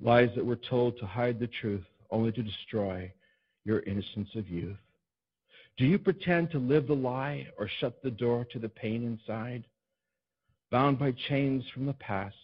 Lies 0.00 0.30
that 0.34 0.44
were 0.44 0.56
told 0.56 0.98
to 0.98 1.06
hide 1.06 1.38
the 1.38 1.46
truth, 1.46 1.84
only 2.10 2.32
to 2.32 2.42
destroy 2.42 3.12
your 3.64 3.80
innocence 3.80 4.28
of 4.34 4.48
youth. 4.48 4.76
Do 5.76 5.86
you 5.86 5.98
pretend 5.98 6.50
to 6.50 6.58
live 6.58 6.86
the 6.86 6.94
lie 6.94 7.48
or 7.58 7.68
shut 7.80 8.02
the 8.02 8.10
door 8.10 8.46
to 8.52 8.58
the 8.58 8.68
pain 8.68 9.04
inside? 9.04 9.64
Bound 10.70 10.98
by 10.98 11.12
chains 11.28 11.64
from 11.72 11.86
the 11.86 11.94
past, 11.94 12.36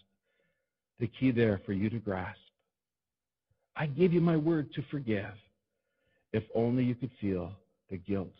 the 0.99 1.07
key 1.07 1.31
there 1.31 1.61
for 1.65 1.73
you 1.73 1.89
to 1.89 1.99
grasp. 1.99 2.39
I 3.75 3.85
give 3.85 4.11
you 4.13 4.21
my 4.21 4.37
word 4.37 4.73
to 4.73 4.83
forgive, 4.91 5.33
if 6.33 6.43
only 6.53 6.83
you 6.83 6.95
could 6.95 7.11
feel 7.21 7.53
the 7.89 7.97
guilt 7.97 8.35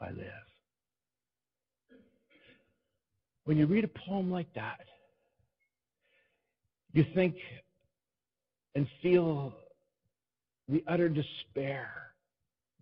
I 0.00 0.10
live. 0.10 0.46
When 3.44 3.56
you 3.56 3.66
read 3.66 3.84
a 3.84 4.08
poem 4.08 4.30
like 4.30 4.52
that, 4.54 4.80
you 6.92 7.04
think 7.14 7.36
and 8.76 8.86
feel 9.02 9.54
the 10.68 10.84
utter 10.86 11.08
despair, 11.08 12.12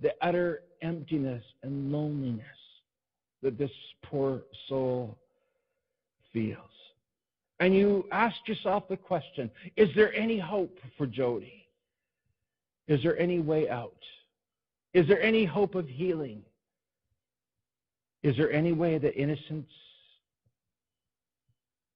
the 0.03 0.13
utter 0.21 0.63
emptiness 0.83 1.45
and 1.63 1.93
loneliness 1.93 2.45
that 3.43 3.57
this 3.57 3.71
poor 4.03 4.43
soul 4.69 5.17
feels. 6.33 6.59
And 7.61 7.77
you 7.77 8.07
ask 8.11 8.37
yourself 8.47 8.89
the 8.89 8.97
question 8.97 9.49
is 9.77 9.89
there 9.95 10.13
any 10.15 10.37
hope 10.37 10.77
for 10.99 11.07
Jody? 11.07 11.69
Is 12.89 13.01
there 13.05 13.17
any 13.19 13.39
way 13.39 13.71
out? 13.71 13.95
Is 14.95 15.07
there 15.07 15.23
any 15.23 15.45
hope 15.45 15.77
of 15.77 15.87
healing? 15.89 16.43
Is 18.25 18.37
there 18.37 18.53
any 18.53 18.73
way 18.73 18.99
that 18.99 19.15
innocence 19.15 19.71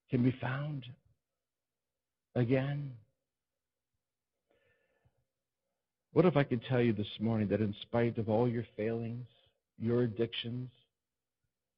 can 0.08 0.22
be 0.22 0.34
found 0.40 0.84
again? 2.36 2.92
What 6.12 6.24
if 6.24 6.36
I 6.36 6.42
could 6.42 6.62
tell 6.68 6.80
you 6.80 6.92
this 6.92 7.06
morning 7.20 7.48
that 7.48 7.60
in 7.60 7.74
spite 7.82 8.18
of 8.18 8.28
all 8.28 8.48
your 8.48 8.66
failings, 8.76 9.26
your 9.78 10.02
addictions, 10.02 10.70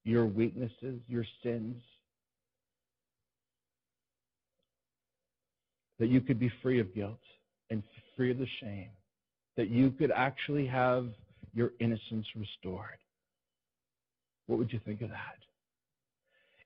your 0.04 0.24
weaknesses, 0.24 1.00
your 1.08 1.24
sins, 1.42 1.76
that 5.98 6.08
you 6.08 6.20
could 6.20 6.38
be 6.38 6.50
free 6.62 6.80
of 6.80 6.94
guilt 6.94 7.18
and 7.68 7.82
free 8.16 8.30
of 8.30 8.38
the 8.38 8.46
shame, 8.60 8.88
that 9.56 9.68
you 9.68 9.90
could 9.90 10.10
actually 10.10 10.66
have 10.66 11.08
your 11.52 11.72
innocence 11.80 12.26
restored. 12.34 12.98
What 14.46 14.58
would 14.58 14.72
you 14.72 14.80
think 14.84 15.02
of 15.02 15.10
that? 15.10 15.36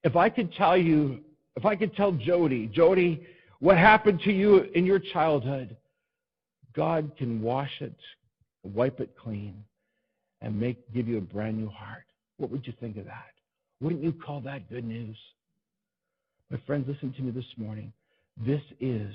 If 0.05 0.17
I 0.17 0.29
could 0.29 0.53
tell 0.55 0.77
you, 0.77 1.21
if 1.57 1.65
I 1.65 1.75
could 1.75 1.97
tell 1.97 2.13
Jody, 2.13 2.69
Jody, 2.69 3.27
what 3.59 3.77
happened 3.77 4.21
to 4.25 4.33
you 4.33 4.59
in 4.75 4.87
your 4.87 4.99
childhood, 4.99 5.77
God 6.77 7.13
can 7.17 7.41
wash 7.41 7.81
it, 7.81 7.97
wipe 8.63 9.01
it 9.01 9.17
clean, 9.17 9.65
and 10.41 10.59
make 10.59 10.93
give 10.93 11.09
you 11.09 11.19
a 11.19 11.23
brand 11.23 11.59
new 11.59 11.69
heart. 11.69 12.05
What 12.37 12.51
would 12.51 12.67
you 12.67 12.73
think 12.81 12.97
of 12.97 13.05
that? 13.07 13.33
Wouldn't 13.81 14.03
you 14.03 14.13
call 14.13 14.41
that 14.43 14.69
good 14.69 14.85
news? 14.85 15.17
My 16.51 16.59
friends, 16.67 16.87
listen 16.89 17.13
to 17.15 17.23
me 17.23 17.31
this 17.31 17.45
morning. 17.57 17.93
This 18.45 18.63
is 18.81 19.15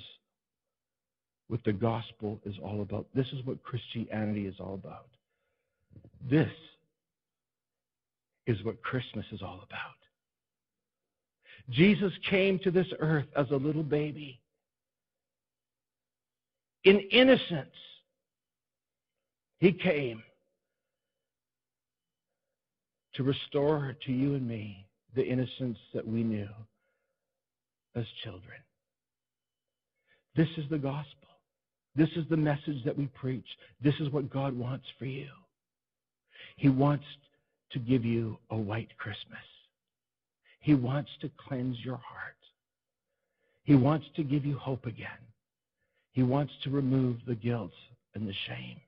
what 1.47 1.63
the 1.65 1.73
gospel 1.73 2.39
is 2.45 2.55
all 2.63 2.81
about. 2.81 3.07
This 3.13 3.27
is 3.27 3.45
what 3.45 3.61
Christianity 3.63 4.45
is 4.45 4.55
all 4.59 4.75
about. 4.75 5.07
This 6.29 6.51
is 8.47 8.63
what 8.63 8.81
Christmas 8.81 9.25
is 9.31 9.41
all 9.41 9.61
about. 9.63 9.95
Jesus 11.69 12.13
came 12.29 12.59
to 12.59 12.71
this 12.71 12.87
earth 12.99 13.27
as 13.35 13.49
a 13.51 13.55
little 13.55 13.83
baby 13.83 14.39
in 16.83 16.99
innocence, 17.11 17.75
he 19.59 19.71
came 19.71 20.23
to 23.15 23.23
restore 23.23 23.95
to 24.05 24.11
you 24.11 24.35
and 24.35 24.47
me 24.47 24.85
the 25.15 25.25
innocence 25.25 25.77
that 25.93 26.07
we 26.07 26.23
knew 26.23 26.47
as 27.95 28.05
children. 28.23 28.59
This 30.35 30.47
is 30.57 30.65
the 30.69 30.77
gospel. 30.77 31.27
This 31.95 32.09
is 32.15 32.23
the 32.29 32.37
message 32.37 32.83
that 32.85 32.97
we 32.97 33.07
preach. 33.07 33.47
This 33.81 33.95
is 33.99 34.09
what 34.11 34.29
God 34.29 34.57
wants 34.57 34.85
for 34.97 35.05
you. 35.05 35.27
He 36.55 36.69
wants 36.69 37.05
to 37.71 37.79
give 37.79 38.05
you 38.05 38.37
a 38.51 38.55
white 38.55 38.95
Christmas. 38.97 39.39
He 40.61 40.75
wants 40.75 41.09
to 41.21 41.31
cleanse 41.47 41.77
your 41.83 41.97
heart. 41.97 42.35
He 43.63 43.75
wants 43.75 44.05
to 44.15 44.23
give 44.23 44.45
you 44.45 44.57
hope 44.57 44.85
again. 44.85 45.09
He 46.19 46.23
wants 46.23 46.51
to 46.63 46.69
remove 46.69 47.19
the 47.25 47.35
guilt 47.35 47.71
and 48.13 48.27
the 48.27 48.33
shame. 48.45 48.81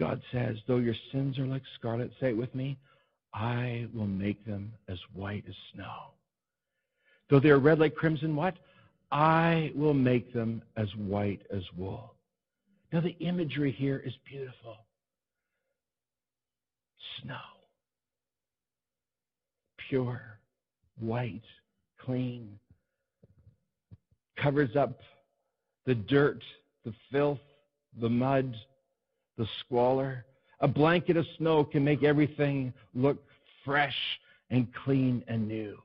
God 0.00 0.22
says, 0.32 0.56
though 0.66 0.78
your 0.78 0.94
sins 1.12 1.38
are 1.38 1.44
like 1.44 1.60
scarlet, 1.78 2.10
say 2.18 2.30
it 2.30 2.36
with 2.38 2.54
me, 2.54 2.78
I 3.34 3.88
will 3.92 4.06
make 4.06 4.42
them 4.46 4.72
as 4.88 4.96
white 5.12 5.44
as 5.46 5.54
snow. 5.74 6.14
Though 7.28 7.40
they 7.40 7.50
are 7.50 7.58
red 7.58 7.78
like 7.78 7.94
crimson, 7.94 8.34
what? 8.36 8.56
I 9.12 9.70
will 9.74 9.92
make 9.92 10.32
them 10.32 10.62
as 10.78 10.88
white 10.96 11.42
as 11.54 11.62
wool. 11.76 12.14
Now, 12.90 13.02
the 13.02 13.14
imagery 13.20 13.70
here 13.70 14.02
is 14.06 14.14
beautiful. 14.24 14.78
Snow. 17.20 17.36
Pure, 19.90 20.38
white, 20.98 21.44
clean 22.00 22.58
covers 24.42 24.74
up 24.74 25.00
the 25.88 25.94
dirt, 25.94 26.44
the 26.84 26.92
filth, 27.10 27.40
the 27.98 28.10
mud, 28.10 28.54
the 29.38 29.46
squalor. 29.60 30.26
A 30.60 30.68
blanket 30.68 31.16
of 31.16 31.24
snow 31.38 31.64
can 31.64 31.82
make 31.82 32.04
everything 32.04 32.74
look 32.94 33.16
fresh 33.64 33.96
and 34.50 34.68
clean 34.84 35.24
and 35.28 35.48
new. 35.48 35.78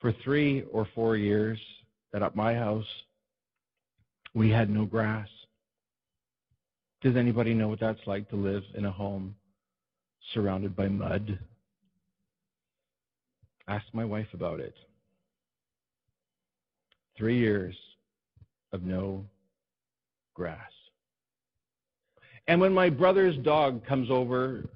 For 0.00 0.10
three 0.24 0.62
or 0.72 0.88
four 0.94 1.16
years 1.18 1.58
at 2.14 2.34
my 2.34 2.54
house, 2.54 2.86
we 4.32 4.48
had 4.48 4.70
no 4.70 4.86
grass. 4.86 5.28
Does 7.02 7.16
anybody 7.16 7.52
know 7.52 7.68
what 7.68 7.80
that's 7.80 8.06
like 8.06 8.30
to 8.30 8.36
live 8.36 8.62
in 8.74 8.86
a 8.86 8.90
home 8.90 9.34
surrounded 10.32 10.74
by 10.74 10.88
mud? 10.88 11.38
Ask 13.68 13.84
my 13.92 14.06
wife 14.06 14.28
about 14.32 14.60
it. 14.60 14.74
Three 17.18 17.38
years 17.38 17.76
of 18.74 18.82
no 18.82 19.24
grass. 20.34 20.58
And 22.48 22.60
when 22.60 22.74
my 22.74 22.90
brother's 22.90 23.36
dog 23.38 23.86
comes 23.86 24.10
over 24.10 24.68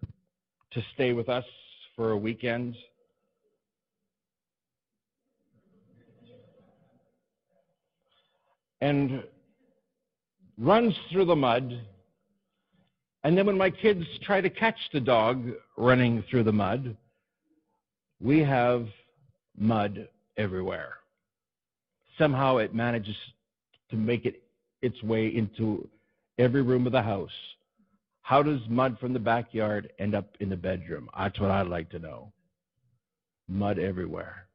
to 0.71 0.83
stay 0.95 1.13
with 1.13 1.29
us 1.29 1.45
for 1.97 2.13
a 2.13 2.17
weekend, 2.17 2.77
and 8.81 9.25
runs 10.57 10.95
through 11.11 11.25
the 11.25 11.37
mud, 11.37 11.81
and 13.25 13.37
then 13.37 13.47
when 13.47 13.59
my 13.59 13.69
kids 13.69 14.07
try 14.23 14.41
to 14.41 14.49
catch 14.49 14.79
the 14.93 15.01
dog 15.01 15.51
running 15.77 16.23
through 16.31 16.45
the 16.45 16.53
mud, 16.53 16.97
we 18.21 18.39
have 18.39 18.87
mud 19.57 20.09
everywhere 20.37 20.95
somehow 22.19 22.57
it 22.57 22.75
manages 22.75 23.17
to 23.91 23.97
make 23.97 24.27
it 24.27 24.43
its 24.83 25.03
way 25.03 25.29
into 25.29 25.89
every 26.39 26.63
room 26.63 26.87
of 26.87 26.93
the 26.93 27.03
house. 27.03 27.31
How 28.23 28.43
does 28.43 28.61
mud 28.69 28.99
from 29.01 29.13
the 29.13 29.19
backyard 29.19 29.93
end 29.99 30.15
up 30.15 30.37
in 30.41 30.51
the 30.51 30.57
bedroom? 30.57 31.09
That's 31.17 31.41
what 31.41 31.51
I'd 31.51 31.67
like 31.67 31.91
to 31.91 31.99
know. 31.99 32.33
Mud 33.49 33.79
everywhere. 33.79 34.49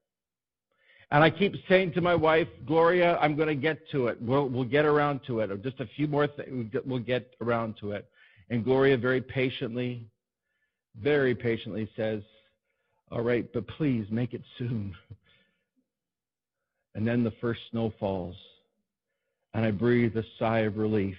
And 1.11 1.23
I 1.23 1.29
keep 1.29 1.53
saying 1.69 1.93
to 1.93 2.01
my 2.01 2.15
wife, 2.15 2.47
Gloria, 2.65 3.17
I'm 3.17 3.35
going 3.35 3.47
to 3.47 3.55
get 3.55 3.89
to 3.91 4.07
it. 4.07 4.21
We'll, 4.21 4.47
we'll 4.49 4.63
get 4.63 4.85
around 4.85 5.21
to 5.27 5.41
it. 5.41 5.63
Just 5.63 5.79
a 5.79 5.87
few 5.95 6.07
more 6.07 6.27
things, 6.27 6.73
we'll 6.85 6.99
get 6.99 7.35
around 7.41 7.75
to 7.81 7.91
it. 7.91 8.07
And 8.49 8.63
Gloria 8.63 8.97
very 8.97 9.21
patiently, 9.21 10.07
very 10.99 11.35
patiently 11.35 11.89
says, 11.95 12.21
All 13.11 13.21
right, 13.21 13.51
but 13.53 13.67
please 13.67 14.05
make 14.09 14.33
it 14.33 14.41
soon. 14.57 14.95
And 16.95 17.07
then 17.07 17.23
the 17.23 17.33
first 17.41 17.61
snow 17.71 17.93
falls, 17.99 18.35
and 19.53 19.65
I 19.65 19.71
breathe 19.71 20.15
a 20.17 20.23
sigh 20.39 20.59
of 20.59 20.77
relief. 20.77 21.17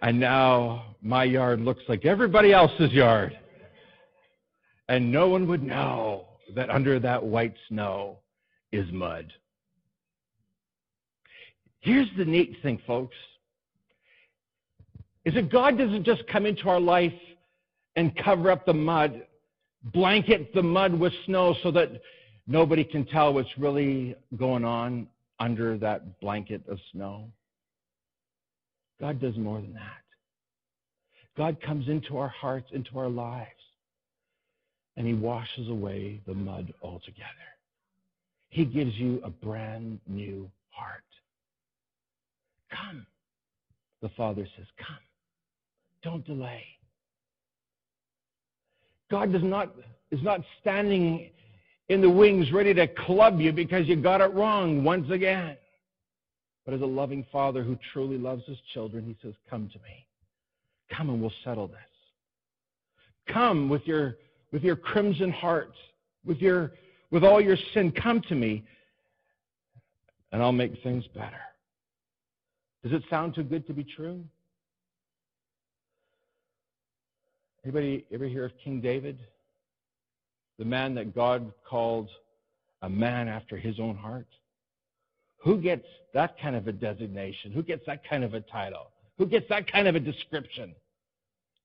And 0.00 0.18
now 0.18 0.96
my 1.00 1.24
yard 1.24 1.60
looks 1.60 1.82
like 1.88 2.04
everybody 2.04 2.52
else's 2.52 2.92
yard. 2.92 3.38
And 4.88 5.12
no 5.12 5.28
one 5.28 5.46
would 5.48 5.62
know 5.62 6.26
that 6.54 6.70
under 6.70 6.98
that 7.00 7.22
white 7.22 7.54
snow 7.68 8.18
is 8.72 8.90
mud. 8.92 9.32
Here's 11.80 12.08
the 12.16 12.24
neat 12.24 12.56
thing, 12.62 12.80
folks. 12.86 13.16
Is 15.24 15.34
that 15.34 15.50
God 15.50 15.78
doesn't 15.78 16.04
just 16.04 16.26
come 16.26 16.46
into 16.46 16.68
our 16.68 16.80
life 16.80 17.12
and 17.94 18.16
cover 18.16 18.50
up 18.50 18.66
the 18.66 18.74
mud, 18.74 19.22
blanket 19.84 20.52
the 20.52 20.62
mud 20.62 20.98
with 20.98 21.12
snow 21.26 21.54
so 21.62 21.70
that 21.72 21.90
nobody 22.46 22.82
can 22.82 23.04
tell 23.04 23.34
what's 23.34 23.56
really 23.56 24.16
going 24.36 24.64
on 24.64 25.06
under 25.42 25.76
that 25.76 26.20
blanket 26.20 26.62
of 26.68 26.78
snow. 26.92 27.24
God 29.00 29.20
does 29.20 29.36
more 29.36 29.60
than 29.60 29.74
that. 29.74 30.04
God 31.36 31.60
comes 31.60 31.88
into 31.88 32.16
our 32.16 32.28
hearts, 32.28 32.68
into 32.72 32.96
our 32.96 33.08
lives, 33.08 33.48
and 34.96 35.04
He 35.04 35.14
washes 35.14 35.68
away 35.68 36.20
the 36.28 36.34
mud 36.34 36.72
altogether. 36.80 37.26
He 38.50 38.64
gives 38.64 38.94
you 38.94 39.20
a 39.24 39.30
brand 39.30 39.98
new 40.06 40.48
heart. 40.70 41.02
Come. 42.70 43.04
The 44.00 44.10
Father 44.10 44.46
says, 44.56 44.66
Come. 44.78 44.96
Don't 46.04 46.24
delay. 46.24 46.62
God 49.10 49.32
does 49.32 49.42
not, 49.42 49.74
is 50.12 50.22
not 50.22 50.40
standing 50.60 51.30
in 51.92 52.00
the 52.00 52.10
wings 52.10 52.52
ready 52.52 52.72
to 52.74 52.86
club 52.86 53.40
you 53.40 53.52
because 53.52 53.86
you 53.86 53.96
got 53.96 54.20
it 54.20 54.32
wrong 54.32 54.82
once 54.82 55.10
again. 55.10 55.56
But 56.64 56.74
as 56.74 56.80
a 56.80 56.86
loving 56.86 57.26
father 57.30 57.62
who 57.62 57.78
truly 57.92 58.18
loves 58.18 58.44
his 58.46 58.58
children, 58.72 59.04
he 59.04 59.16
says, 59.22 59.34
Come 59.50 59.68
to 59.72 59.78
me. 59.80 60.06
Come 60.96 61.10
and 61.10 61.20
we'll 61.20 61.32
settle 61.44 61.66
this. 61.66 61.78
Come 63.28 63.68
with 63.68 63.86
your, 63.86 64.16
with 64.52 64.62
your 64.62 64.76
crimson 64.76 65.30
heart, 65.30 65.72
with, 66.24 66.38
your, 66.38 66.72
with 67.10 67.24
all 67.24 67.40
your 67.40 67.56
sin. 67.74 67.92
Come 67.92 68.20
to 68.28 68.34
me, 68.34 68.64
and 70.32 70.42
I'll 70.42 70.52
make 70.52 70.82
things 70.82 71.04
better. 71.14 71.40
Does 72.82 72.92
it 72.92 73.02
sound 73.10 73.34
too 73.34 73.44
good 73.44 73.66
to 73.66 73.72
be 73.72 73.84
true? 73.84 74.24
Anybody 77.64 78.04
ever 78.12 78.26
hear 78.26 78.44
of 78.44 78.52
King 78.62 78.80
David? 78.80 79.18
The 80.58 80.64
man 80.64 80.94
that 80.94 81.14
God 81.14 81.52
called 81.68 82.08
a 82.82 82.88
man 82.88 83.28
after 83.28 83.56
his 83.56 83.80
own 83.80 83.96
heart? 83.96 84.26
Who 85.38 85.60
gets 85.60 85.86
that 86.14 86.38
kind 86.40 86.54
of 86.54 86.68
a 86.68 86.72
designation? 86.72 87.52
Who 87.52 87.62
gets 87.62 87.84
that 87.86 88.08
kind 88.08 88.22
of 88.24 88.34
a 88.34 88.40
title? 88.40 88.90
Who 89.18 89.26
gets 89.26 89.48
that 89.48 89.70
kind 89.70 89.88
of 89.88 89.94
a 89.94 90.00
description? 90.00 90.74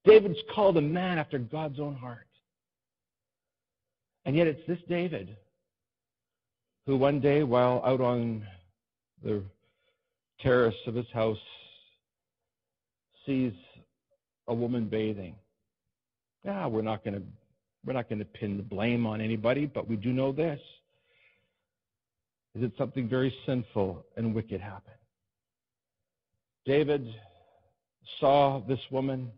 David's 0.06 0.40
called 0.54 0.78
a 0.78 0.82
man 0.82 1.18
after 1.18 1.38
God's 1.38 1.80
own 1.80 1.96
heart. 1.96 2.28
And 4.26 4.36
yet 4.36 4.48
it's 4.48 4.66
this 4.68 4.80
David 4.88 5.36
who 6.86 6.96
one 6.98 7.20
day, 7.20 7.44
while 7.44 7.82
out 7.86 8.00
on 8.00 8.48
the 9.24 9.44
terrace 10.40 10.76
of 10.88 10.96
his 10.96 11.10
house, 11.14 11.38
sees 13.26 13.52
a 14.48 14.54
woman 14.54 14.86
bathing. 14.86 15.36
Ah, 16.48 16.68
we're 16.68 16.82
not 16.82 17.04
going 17.04 17.16
to 17.16 17.24
we're 17.88 17.94
not 17.94 18.10
going 18.10 18.20
to 18.20 18.26
pin 18.26 18.58
the 18.58 18.64
blame 18.64 19.08
on 19.08 19.22
anybody, 19.22 19.66
but 19.66 19.88
we 19.88 19.96
do 19.96 20.12
know 20.12 20.34
this. 20.34 20.60
Is 22.54 22.62
that 22.62 22.78
something 22.78 23.08
very 23.08 23.34
sinful 23.46 24.06
and 24.18 24.36
wicked 24.36 24.60
happened? 24.60 24.98
David 26.66 27.08
saw 28.20 28.60
this 28.68 28.80
woman. 28.92 29.32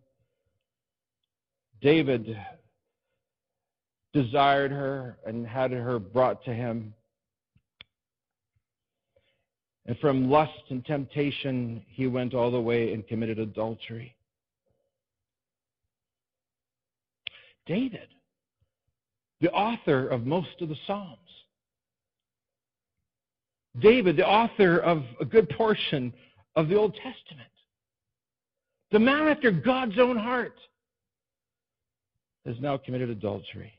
David 1.80 2.36
desired 4.14 4.72
her 4.72 5.18
and 5.28 5.46
had 5.46 5.72
her 5.72 6.00
brought 6.00 6.44
to 6.46 6.54
him. 6.54 6.96
And 9.86 9.96
from 10.00 10.30
lust 10.30 10.64
and 10.70 10.84
temptation, 10.86 11.84
he 11.88 12.08
went 12.08 12.34
all 12.34 12.50
the 12.50 12.60
way 12.60 12.94
and 12.94 13.08
committed 13.08 13.38
adultery. 13.38 14.16
David, 17.68 18.08
the 19.42 19.52
author 19.52 20.08
of 20.08 20.26
most 20.26 20.62
of 20.62 20.70
the 20.70 20.76
Psalms. 20.86 21.18
David, 23.80 24.18
the 24.18 24.28
author 24.28 24.80
of 24.80 25.04
a 25.22 25.26
good 25.26 25.50
portion 25.50 26.12
of 26.56 26.68
the 26.68 26.76
Old 26.76 26.94
Testament. 26.96 27.50
The 28.92 29.00
man 29.00 29.28
after 29.28 29.52
God's 29.52 30.00
own 30.00 30.18
heart 30.18 30.56
has 32.46 32.56
now 32.60 32.78
committed 32.78 33.10
adultery. 33.10 33.72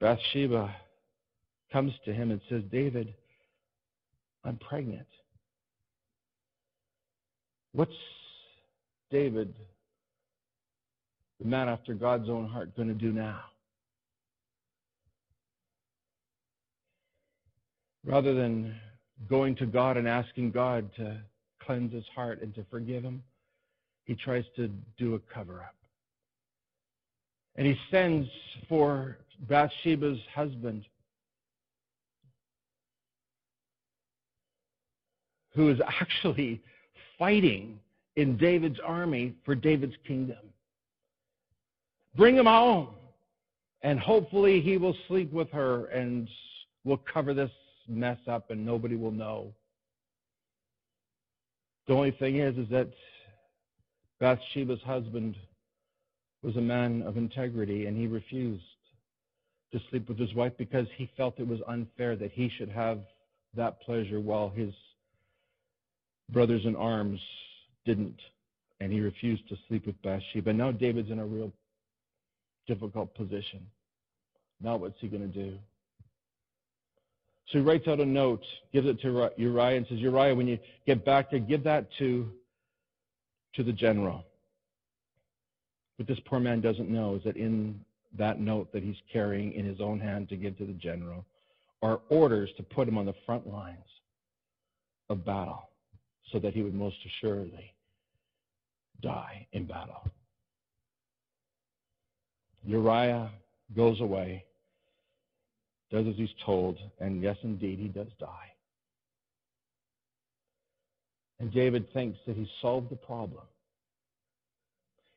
Bathsheba 0.00 0.74
comes 1.72 1.92
to 2.04 2.12
him 2.12 2.30
and 2.30 2.40
says, 2.48 2.62
David, 2.70 3.14
I'm 4.44 4.56
pregnant. 4.56 5.06
What's 7.72 7.92
David 9.10 9.54
the 11.40 11.46
man 11.46 11.68
after 11.68 11.94
God's 11.94 12.28
own 12.28 12.46
heart 12.46 12.74
going 12.76 12.88
to 12.88 12.94
do 12.94 13.12
now? 13.12 13.40
Rather 18.04 18.34
than 18.34 18.74
going 19.28 19.56
to 19.56 19.66
God 19.66 19.96
and 19.96 20.06
asking 20.06 20.52
God 20.52 20.88
to 20.96 21.18
cleanse 21.60 21.92
his 21.92 22.04
heart 22.14 22.40
and 22.40 22.54
to 22.54 22.64
forgive 22.70 23.02
him, 23.02 23.22
he 24.04 24.14
tries 24.14 24.44
to 24.54 24.70
do 24.96 25.14
a 25.14 25.18
cover 25.32 25.60
up. 25.60 25.74
And 27.56 27.66
he 27.66 27.76
sends 27.90 28.28
for 28.68 29.18
Bathsheba's 29.48 30.20
husband, 30.34 30.84
who 35.54 35.70
is 35.70 35.80
actually 36.00 36.60
fighting 37.18 37.80
in 38.14 38.36
David's 38.36 38.78
army 38.84 39.34
for 39.44 39.54
David's 39.54 39.96
kingdom. 40.06 40.38
Bring 42.16 42.36
him 42.36 42.46
home. 42.46 42.88
And 43.82 44.00
hopefully 44.00 44.60
he 44.60 44.78
will 44.78 44.96
sleep 45.06 45.32
with 45.32 45.50
her 45.50 45.86
and 45.86 46.28
we'll 46.84 47.02
cover 47.12 47.34
this 47.34 47.50
mess 47.86 48.18
up 48.26 48.50
and 48.50 48.64
nobody 48.64 48.96
will 48.96 49.12
know. 49.12 49.52
The 51.86 51.94
only 51.94 52.10
thing 52.10 52.36
is, 52.36 52.56
is 52.56 52.68
that 52.70 52.90
Bathsheba's 54.18 54.80
husband 54.84 55.36
was 56.42 56.56
a 56.56 56.60
man 56.60 57.02
of 57.02 57.16
integrity 57.16 57.86
and 57.86 57.96
he 57.96 58.06
refused 58.06 58.64
to 59.72 59.80
sleep 59.90 60.08
with 60.08 60.18
his 60.18 60.34
wife 60.34 60.52
because 60.58 60.86
he 60.96 61.08
felt 61.16 61.38
it 61.38 61.46
was 61.46 61.60
unfair 61.68 62.16
that 62.16 62.32
he 62.32 62.50
should 62.56 62.70
have 62.70 63.00
that 63.54 63.80
pleasure 63.82 64.20
while 64.20 64.48
his 64.48 64.72
brothers 66.30 66.64
in 66.64 66.74
arms 66.74 67.20
didn't. 67.84 68.20
And 68.80 68.92
he 68.92 69.00
refused 69.00 69.48
to 69.48 69.56
sleep 69.68 69.86
with 69.86 70.00
Bathsheba. 70.02 70.52
Now 70.52 70.72
David's 70.72 71.10
in 71.10 71.18
a 71.18 71.26
real 71.26 71.52
difficult 72.66 73.14
position. 73.14 73.66
Now, 74.60 74.76
what's 74.76 75.00
he 75.00 75.08
going 75.08 75.22
to 75.22 75.28
do? 75.28 75.58
So 77.48 77.58
he 77.58 77.64
writes 77.64 77.86
out 77.86 78.00
a 78.00 78.06
note, 78.06 78.42
gives 78.72 78.88
it 78.88 79.00
to 79.02 79.30
Uriah, 79.36 79.76
and 79.76 79.86
says, 79.88 79.98
Uriah, 79.98 80.34
when 80.34 80.48
you 80.48 80.58
get 80.86 81.04
back 81.04 81.30
there, 81.30 81.38
give 81.38 81.62
that 81.64 81.86
to, 81.98 82.28
to 83.54 83.62
the 83.62 83.72
general. 83.72 84.24
What 85.96 86.08
this 86.08 86.18
poor 86.24 86.40
man 86.40 86.60
doesn't 86.60 86.90
know 86.90 87.14
is 87.14 87.22
that 87.24 87.36
in 87.36 87.80
that 88.18 88.40
note 88.40 88.72
that 88.72 88.82
he's 88.82 88.96
carrying 89.12 89.52
in 89.52 89.64
his 89.64 89.80
own 89.80 90.00
hand 90.00 90.28
to 90.30 90.36
give 90.36 90.58
to 90.58 90.66
the 90.66 90.72
general 90.72 91.24
are 91.82 92.00
orders 92.08 92.50
to 92.56 92.62
put 92.62 92.88
him 92.88 92.98
on 92.98 93.06
the 93.06 93.14
front 93.24 93.46
lines 93.46 93.78
of 95.08 95.24
battle 95.24 95.70
so 96.32 96.38
that 96.38 96.52
he 96.52 96.62
would 96.62 96.74
most 96.74 96.96
assuredly 97.06 97.72
die 99.02 99.46
in 99.52 99.66
battle. 99.66 100.02
Uriah 102.66 103.30
goes 103.74 104.00
away, 104.00 104.44
does 105.90 106.06
as 106.06 106.16
he's 106.16 106.30
told, 106.44 106.78
and 107.00 107.22
yes, 107.22 107.36
indeed, 107.42 107.78
he 107.78 107.88
does 107.88 108.08
die. 108.18 108.52
And 111.38 111.52
David 111.52 111.92
thinks 111.92 112.18
that 112.26 112.36
he's 112.36 112.48
solved 112.60 112.90
the 112.90 112.96
problem. 112.96 113.44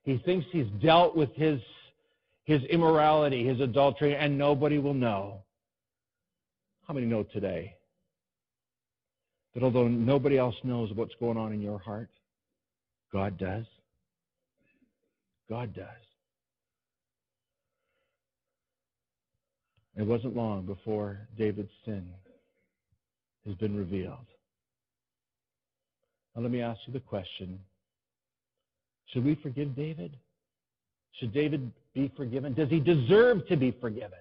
He 0.04 0.18
thinks 0.26 0.46
he's 0.52 0.68
dealt 0.82 1.16
with 1.16 1.34
his, 1.36 1.60
his 2.44 2.62
immorality, 2.64 3.48
his 3.48 3.60
adultery, 3.62 4.16
and 4.16 4.38
nobody 4.38 4.78
will 4.78 4.94
know. 4.94 5.44
How 6.88 6.94
many 6.94 7.06
know 7.06 7.24
today 7.24 7.76
that 9.54 9.64
although 9.64 9.88
nobody 9.88 10.38
else 10.38 10.56
knows 10.64 10.92
what's 10.94 11.14
going 11.20 11.38
on 11.38 11.54
in 11.54 11.62
your 11.62 11.80
heart, 11.80 12.10
God 13.12 13.38
does? 13.38 13.66
God 15.50 15.74
does. 15.74 16.09
It 20.00 20.08
wasn't 20.08 20.34
long 20.34 20.62
before 20.62 21.28
David's 21.38 21.74
sin 21.84 22.08
has 23.46 23.54
been 23.56 23.76
revealed. 23.76 24.26
Now, 26.34 26.44
let 26.44 26.52
me 26.52 26.62
ask 26.62 26.80
you 26.88 26.94
the 26.94 27.02
question 27.02 27.60
Should 29.08 29.26
we 29.26 29.36
forgive 29.36 29.76
David? 29.76 30.16
Should 31.20 31.34
David 31.34 31.70
be 31.94 32.10
forgiven? 32.16 32.54
Does 32.54 32.70
he 32.70 32.80
deserve 32.80 33.46
to 33.48 33.58
be 33.58 33.72
forgiven? 33.72 34.20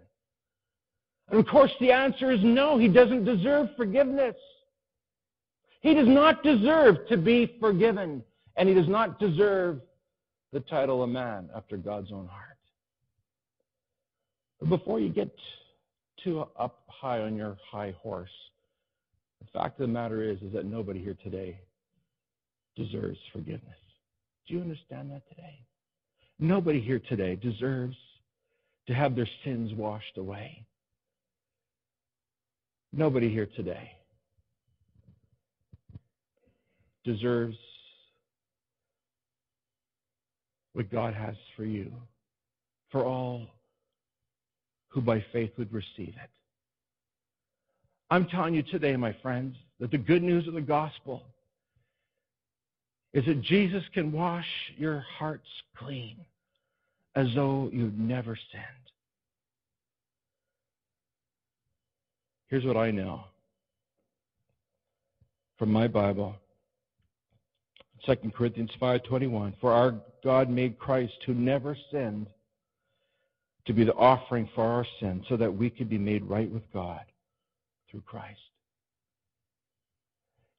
And 1.28 1.38
of 1.38 1.46
course, 1.46 1.70
the 1.78 1.92
answer 1.92 2.32
is 2.32 2.40
no. 2.42 2.76
He 2.76 2.88
doesn't 2.88 3.24
deserve 3.24 3.68
forgiveness. 3.76 4.34
He 5.80 5.94
does 5.94 6.08
not 6.08 6.42
deserve 6.42 7.06
to 7.08 7.16
be 7.16 7.56
forgiven, 7.60 8.24
and 8.56 8.68
he 8.68 8.74
does 8.74 8.88
not 8.88 9.20
deserve 9.20 9.80
the 10.52 10.58
title 10.58 11.04
of 11.04 11.10
man 11.10 11.50
after 11.54 11.76
God's 11.76 12.10
own 12.10 12.26
heart. 12.26 12.58
But 14.58 14.70
before 14.70 14.98
you 14.98 15.10
get 15.10 15.30
too 16.24 16.44
up 16.58 16.82
high 16.88 17.20
on 17.20 17.36
your 17.36 17.56
high 17.70 17.94
horse, 18.02 18.30
the 19.40 19.46
fact 19.58 19.80
of 19.80 19.86
the 19.86 19.92
matter 19.92 20.22
is, 20.22 20.40
is 20.42 20.52
that 20.52 20.66
nobody 20.66 21.02
here 21.02 21.16
today 21.22 21.60
deserves 22.76 23.18
forgiveness. 23.32 23.62
Do 24.46 24.54
you 24.54 24.60
understand 24.60 25.10
that 25.10 25.28
today? 25.28 25.58
Nobody 26.38 26.80
here 26.80 27.00
today 27.08 27.36
deserves 27.36 27.96
to 28.86 28.94
have 28.94 29.14
their 29.14 29.28
sins 29.44 29.72
washed 29.74 30.16
away. 30.16 30.64
Nobody 32.92 33.28
here 33.28 33.48
today 33.54 33.92
deserves 37.04 37.56
what 40.72 40.90
God 40.90 41.14
has 41.14 41.34
for 41.56 41.64
you, 41.64 41.92
for 42.90 43.04
all 43.04 43.46
who 44.88 45.00
by 45.00 45.24
faith 45.32 45.52
would 45.58 45.72
receive 45.72 46.14
it. 46.22 46.30
I'm 48.10 48.26
telling 48.26 48.54
you 48.54 48.62
today, 48.62 48.96
my 48.96 49.14
friends, 49.22 49.54
that 49.80 49.90
the 49.90 49.98
good 49.98 50.22
news 50.22 50.48
of 50.48 50.54
the 50.54 50.60
gospel 50.60 51.22
is 53.12 53.24
that 53.26 53.42
Jesus 53.42 53.82
can 53.92 54.12
wash 54.12 54.46
your 54.76 55.04
hearts 55.18 55.48
clean 55.76 56.16
as 57.14 57.26
though 57.34 57.68
you'd 57.72 57.98
never 57.98 58.36
sinned. 58.52 58.64
Here's 62.48 62.64
what 62.64 62.76
I 62.76 62.90
know 62.90 63.24
from 65.58 65.70
my 65.70 65.88
Bible. 65.88 66.34
2 68.06 68.32
Corinthians 68.34 68.70
5:21 68.80 69.52
For 69.60 69.72
our 69.72 69.94
God 70.22 70.48
made 70.48 70.78
Christ 70.78 71.22
who 71.26 71.34
never 71.34 71.76
sinned 71.90 72.28
to 73.68 73.74
be 73.74 73.84
the 73.84 73.94
offering 73.94 74.48
for 74.54 74.64
our 74.64 74.86
sins 74.98 75.24
so 75.28 75.36
that 75.36 75.54
we 75.54 75.68
could 75.68 75.90
be 75.90 75.98
made 75.98 76.24
right 76.24 76.50
with 76.50 76.62
God 76.72 77.02
through 77.90 78.00
Christ. 78.00 78.40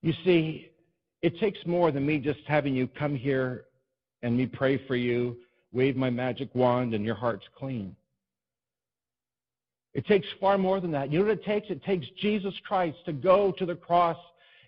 You 0.04 0.14
see, 0.24 0.70
it 1.24 1.40
takes 1.40 1.60
more 1.66 1.92
than 1.92 2.06
me 2.06 2.20
just 2.20 2.40
having 2.48 2.76
you 2.76 2.88
come 2.88 3.16
here 3.16 3.66
and 4.22 4.38
me 4.38 4.46
pray 4.46 4.78
for 4.86 4.96
you, 4.96 5.38
wave 5.74 5.98
my 5.98 6.12
magic 6.12 6.54
wand, 6.54 6.94
and 6.94 7.04
your 7.04 7.16
heart's 7.16 7.48
clean. 7.58 7.96
It 9.96 10.06
takes 10.06 10.28
far 10.40 10.60
more 10.60 10.80
than 10.80 10.92
that. 10.92 11.12
You 11.12 11.20
know 11.20 11.26
what 11.26 11.40
it 11.40 11.44
takes? 11.44 11.72
It 11.72 11.84
takes 11.84 12.06
Jesus 12.22 12.54
Christ 12.64 13.00
to 13.06 13.12
go 13.12 13.52
to 13.54 13.66
the 13.66 13.76
cross 13.76 14.18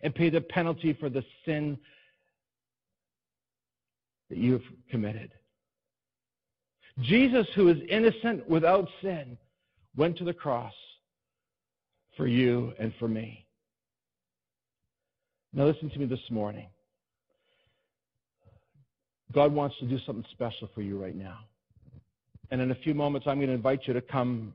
and 0.02 0.16
pay 0.16 0.32
the 0.32 0.42
penalty 0.42 0.94
for 0.94 1.10
the 1.10 1.24
sin 1.46 1.78
that 4.30 4.40
you 4.40 4.54
have 4.54 4.64
committed. 4.90 5.32
Jesus, 7.02 7.48
who 7.56 7.70
is 7.70 7.78
innocent 7.90 8.48
without 8.50 8.88
sin, 9.02 9.38
went 9.96 10.18
to 10.18 10.24
the 10.24 10.34
cross 10.34 10.74
for 12.16 12.28
you 12.28 12.74
and 12.80 12.94
for 13.00 13.08
me. 13.08 13.46
Now, 15.54 15.66
listen 15.66 15.90
to 15.90 16.00
me 16.00 16.06
this 16.06 16.20
morning. 16.30 16.68
God 19.34 19.54
wants 19.54 19.78
to 19.80 19.86
do 19.86 19.98
something 20.06 20.26
special 20.32 20.70
for 20.74 20.82
you 20.82 21.02
right 21.02 21.16
now. 21.16 21.40
And 22.52 22.62
in 22.62 22.72
a 22.72 22.76
few 22.76 22.94
moments, 22.94 23.28
I'm 23.28 23.38
going 23.38 23.48
to 23.48 23.54
invite 23.54 23.82
you 23.86 23.94
to 23.94 24.02
come 24.02 24.54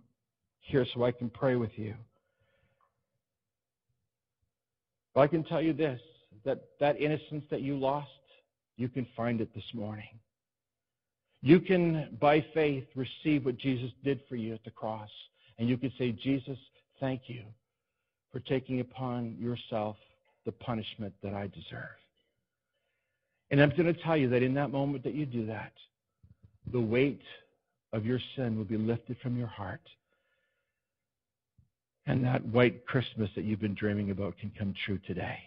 here 0.61 0.87
so 0.95 1.05
I 1.05 1.13
can 1.13 1.31
pray 1.31 1.57
with 1.57 1.71
you. 1.77 1.95
But 5.15 5.23
I 5.23 5.27
can 5.29 5.45
tell 5.45 5.63
you 5.63 5.73
this 5.73 6.01
that 6.45 6.61
that 6.79 7.01
innocence 7.01 7.45
that 7.51 7.63
you 7.63 7.79
lost, 7.79 8.09
you 8.77 8.89
can 8.89 9.07
find 9.17 9.41
it 9.41 9.53
this 9.55 9.65
morning. 9.73 10.21
You 11.43 11.61
can, 11.61 12.17
by 12.21 12.45
faith, 12.55 12.85
receive 12.95 13.45
what 13.45 13.59
Jesus 13.59 13.91
did 14.05 14.21
for 14.29 14.37
you 14.37 14.55
at 14.55 14.65
the 14.65 14.71
cross. 14.71 15.11
And 15.59 15.69
you 15.69 15.77
can 15.77 15.93
say, 15.99 16.13
Jesus, 16.13 16.59
thank 17.01 17.23
you 17.27 17.43
for 18.33 18.41
taking 18.41 18.81
upon 18.81 19.37
yourself 19.39 19.97
the 20.45 20.53
punishment 20.53 21.15
that 21.23 21.35
I 21.35 21.47
deserve. 21.49 21.97
And 23.51 23.61
I'm 23.61 23.71
going 23.71 23.93
to 23.93 24.03
tell 24.03 24.17
you 24.17 24.29
that 24.31 24.43
in 24.43 24.55
that 24.55 24.73
moment 24.73 25.05
that 25.05 25.15
you 25.15 25.27
do 25.27 25.47
that, 25.47 25.73
the 26.73 26.81
weight 26.81 27.23
of 27.93 28.05
your 28.05 28.19
sin 28.35 28.57
will 28.57 28.65
be 28.65 28.77
lifted 28.77 29.17
from 29.23 29.39
your 29.39 29.47
heart. 29.47 29.81
And 32.07 32.25
that 32.25 32.45
white 32.45 32.87
Christmas 32.87 33.31
that 33.35 33.45
you've 33.45 33.61
been 33.61 33.75
dreaming 33.75 34.11
about 34.11 34.39
can 34.39 34.53
come 34.59 34.75
true 34.85 34.99
today. 35.07 35.39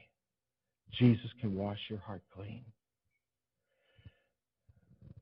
Jesus 0.92 1.30
can 1.40 1.56
wash 1.56 1.80
your 1.90 2.00
heart 2.00 2.22
clean. 2.34 2.64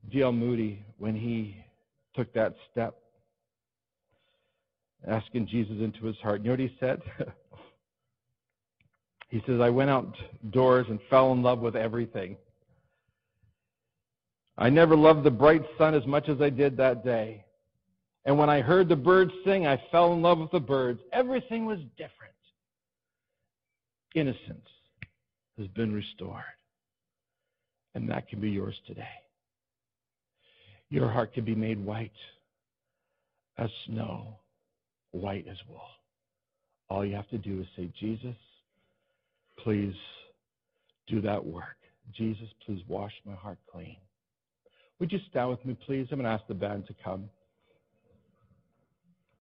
D.L. 0.09 0.31
Moody, 0.31 0.85
when 0.97 1.15
he 1.15 1.57
took 2.15 2.33
that 2.33 2.55
step, 2.71 2.95
asking 5.07 5.47
Jesus 5.47 5.75
into 5.79 6.05
his 6.05 6.15
heart, 6.17 6.41
you 6.41 6.45
know 6.45 6.51
what 6.51 6.59
he 6.59 6.75
said? 6.79 7.01
he 9.29 9.41
says, 9.45 9.59
I 9.59 9.69
went 9.69 9.89
outdoors 9.89 10.87
and 10.89 10.99
fell 11.09 11.33
in 11.33 11.43
love 11.43 11.59
with 11.59 11.75
everything. 11.75 12.37
I 14.57 14.69
never 14.69 14.95
loved 14.95 15.23
the 15.23 15.31
bright 15.31 15.63
sun 15.77 15.93
as 15.93 16.05
much 16.07 16.29
as 16.29 16.41
I 16.41 16.49
did 16.49 16.77
that 16.77 17.05
day. 17.05 17.43
And 18.25 18.37
when 18.37 18.49
I 18.49 18.61
heard 18.61 18.89
the 18.89 18.95
birds 18.95 19.31
sing, 19.45 19.67
I 19.67 19.81
fell 19.91 20.13
in 20.13 20.21
love 20.21 20.39
with 20.39 20.51
the 20.51 20.59
birds. 20.59 20.99
Everything 21.13 21.65
was 21.65 21.79
different. 21.97 22.33
Innocence 24.15 24.67
has 25.57 25.67
been 25.67 25.93
restored. 25.93 26.43
And 27.93 28.09
that 28.09 28.27
can 28.27 28.41
be 28.41 28.49
yours 28.49 28.75
today. 28.85 29.07
Your 30.89 31.09
heart 31.09 31.33
can 31.33 31.43
be 31.43 31.55
made 31.55 31.83
white 31.83 32.11
as 33.57 33.69
snow, 33.85 34.37
white 35.11 35.45
as 35.49 35.57
wool. 35.67 35.81
All 36.89 37.05
you 37.05 37.15
have 37.15 37.29
to 37.29 37.37
do 37.37 37.59
is 37.61 37.67
say, 37.75 37.91
Jesus, 37.99 38.35
please 39.63 39.95
do 41.07 41.21
that 41.21 41.45
work. 41.45 41.75
Jesus, 42.15 42.47
please 42.65 42.81
wash 42.87 43.11
my 43.25 43.35
heart 43.35 43.57
clean. 43.69 43.97
Would 44.99 45.11
you 45.11 45.19
stand 45.29 45.49
with 45.49 45.65
me, 45.65 45.77
please? 45.85 46.07
I'm 46.11 46.19
going 46.19 46.25
to 46.25 46.31
ask 46.31 46.47
the 46.47 46.53
band 46.53 46.87
to 46.87 46.95
come. 47.03 47.29